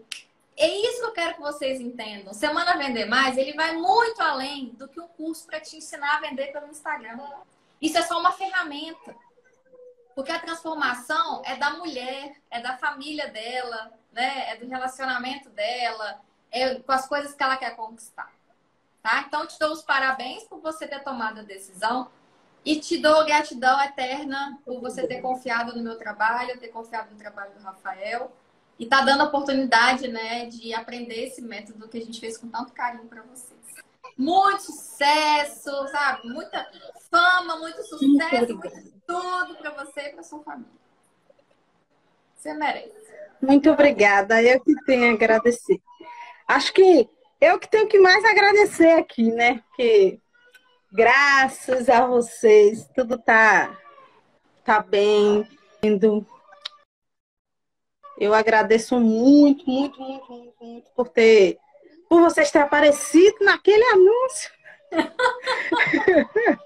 É 0.58 0.68
isso 0.68 1.00
que 1.00 1.06
eu 1.06 1.14
quero 1.14 1.36
que 1.36 1.42
vocês 1.42 1.80
entendam. 1.80 2.34
Semana 2.34 2.76
Vender 2.78 3.06
Mais, 3.06 3.38
ele 3.38 3.54
vai 3.54 3.74
muito 3.76 4.22
além 4.22 4.70
do 4.70 4.88
que 4.88 5.00
um 5.00 5.08
curso 5.08 5.46
para 5.46 5.62
te 5.62 5.78
ensinar 5.78 6.18
a 6.18 6.20
vender 6.20 6.52
pelo 6.52 6.68
Instagram. 6.68 7.20
Isso 7.82 7.98
é 7.98 8.02
só 8.02 8.20
uma 8.20 8.32
ferramenta. 8.32 9.16
Porque 10.16 10.32
a 10.32 10.40
transformação 10.40 11.44
é 11.46 11.56
da 11.56 11.70
mulher, 11.72 12.36
é 12.50 12.60
da 12.60 12.76
família 12.76 13.28
dela, 13.28 13.94
né? 14.12 14.50
É 14.50 14.56
do 14.58 14.68
relacionamento 14.68 15.48
dela, 15.52 16.20
é 16.52 16.76
com 16.76 16.92
as 16.92 17.08
coisas 17.08 17.36
que 17.36 17.44
ela 17.44 17.56
quer 17.56 17.76
conquistar. 17.76 18.32
Tá? 19.04 19.24
Então, 19.28 19.46
te 19.46 19.58
dou 19.60 19.72
os 19.72 19.84
parabéns 19.84 20.44
por 20.46 20.60
você 20.60 20.88
ter 20.88 21.04
tomado 21.04 21.40
a 21.40 21.44
decisão. 21.44 22.10
E 22.66 22.80
te 22.80 22.98
dou 22.98 23.26
gratidão 23.26 23.82
eterna 23.82 24.60
por 24.66 24.82
você 24.82 25.08
ter 25.08 25.22
confiado 25.22 25.76
no 25.76 25.84
meu 25.84 25.98
trabalho, 25.98 26.60
ter 26.60 26.68
confiado 26.68 27.12
no 27.12 27.18
trabalho 27.18 27.54
do 27.54 27.64
Rafael 27.64 28.32
e 28.78 28.86
tá 28.86 29.02
dando 29.02 29.22
a 29.22 29.26
oportunidade, 29.26 30.08
né, 30.08 30.46
de 30.46 30.74
aprender 30.74 31.28
esse 31.28 31.42
método 31.42 31.88
que 31.88 31.98
a 31.98 32.02
gente 32.02 32.20
fez 32.20 32.38
com 32.38 32.48
tanto 32.48 32.74
carinho 32.74 33.06
para 33.06 33.24
vocês. 33.24 33.58
Muito 34.18 34.64
sucesso, 34.64 35.72
sabe? 35.90 36.28
Muita 36.28 36.70
fama, 37.10 37.58
muito 37.58 37.84
sucesso, 37.84 38.58
muito 38.58 38.98
tudo 39.06 39.56
para 39.56 39.72
você 39.72 40.02
e 40.02 40.10
para 40.10 40.24
sua 40.24 40.44
família. 40.44 40.72
Você 42.36 42.54
merece. 42.54 42.92
Muito 43.42 43.70
obrigada. 43.70 44.42
Eu 44.42 44.60
que 44.60 44.74
tenho 44.86 45.12
a 45.12 45.14
agradecer. 45.14 45.80
Acho 46.48 46.74
que 46.74 47.10
eu 47.40 47.60
que 47.60 47.70
tenho 47.70 47.88
que 47.88 48.00
mais 48.00 48.24
agradecer 48.26 48.92
aqui, 48.94 49.32
né? 49.32 49.64
Que 49.76 50.20
Graças 50.92 51.90
a 51.90 52.08
vocês, 52.08 52.88
tudo 52.96 53.18
tá, 53.18 53.78
tá 54.64 54.80
bem. 54.80 55.46
Indo. 55.84 56.26
Eu 58.18 58.34
agradeço 58.34 58.98
muito, 59.00 59.70
muito, 59.70 60.00
muito, 60.00 60.32
muito, 60.32 60.64
muito 60.64 60.90
por 60.92 61.10
ter, 61.10 61.60
por 62.10 62.22
vocês 62.22 62.50
terem 62.50 62.66
aparecido 62.66 63.38
naquele 63.42 63.84
anúncio. 63.84 64.50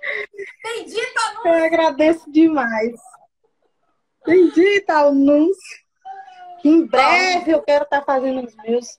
Bendito 0.63 1.19
anúncio! 1.19 1.47
Eu 1.47 1.65
agradeço 1.65 2.31
demais. 2.31 2.93
Bendito 4.25 4.89
anúncio. 4.91 5.81
Que 6.61 6.69
em 6.69 6.85
breve 6.85 7.51
eu 7.51 7.63
quero 7.63 7.85
estar 7.85 8.01
tá 8.01 8.05
fazendo 8.05 8.45
os 8.45 8.55
meus. 8.57 8.97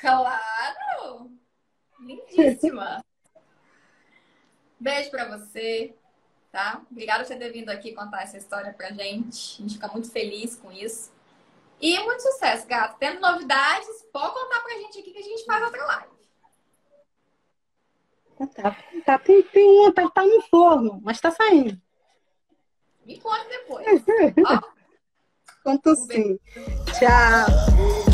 Claro! 0.00 1.30
Lindíssima! 2.00 3.05
Beijo 4.78 5.10
para 5.10 5.36
você, 5.36 5.94
tá? 6.52 6.82
Obrigada 6.90 7.24
por 7.24 7.28
você 7.28 7.36
ter 7.36 7.50
vindo 7.50 7.70
aqui 7.70 7.92
contar 7.92 8.22
essa 8.22 8.36
história 8.36 8.72
pra 8.72 8.90
gente. 8.90 9.58
A 9.58 9.62
gente 9.62 9.74
fica 9.74 9.88
muito 9.88 10.10
feliz 10.10 10.56
com 10.56 10.70
isso. 10.70 11.12
E 11.80 11.98
muito 12.00 12.22
sucesso, 12.22 12.66
gato. 12.66 12.96
Tendo 12.98 13.20
novidades, 13.20 13.88
pode 14.12 14.34
contar 14.34 14.60
pra 14.60 14.78
gente 14.78 14.98
aqui 14.98 15.10
que 15.10 15.18
a 15.18 15.22
gente 15.22 15.44
faz 15.44 15.62
outra 15.62 15.84
live. 15.84 16.16
Tá, 18.38 18.46
tá, 18.46 18.76
tá 19.04 19.18
tem, 19.18 19.42
tem 19.42 19.80
uma, 19.80 19.92
tá, 19.92 20.08
tá 20.10 20.22
no 20.22 20.42
forno, 20.42 21.00
mas 21.02 21.20
tá 21.20 21.30
saindo. 21.30 21.80
Me 23.04 23.18
conta 23.18 23.44
depois. 23.48 23.86
Ó. 24.46 24.76
Conto 25.64 25.90
um 25.90 25.96
sim. 25.96 26.06
Beijo. 26.06 26.38
Tchau. 26.98 28.05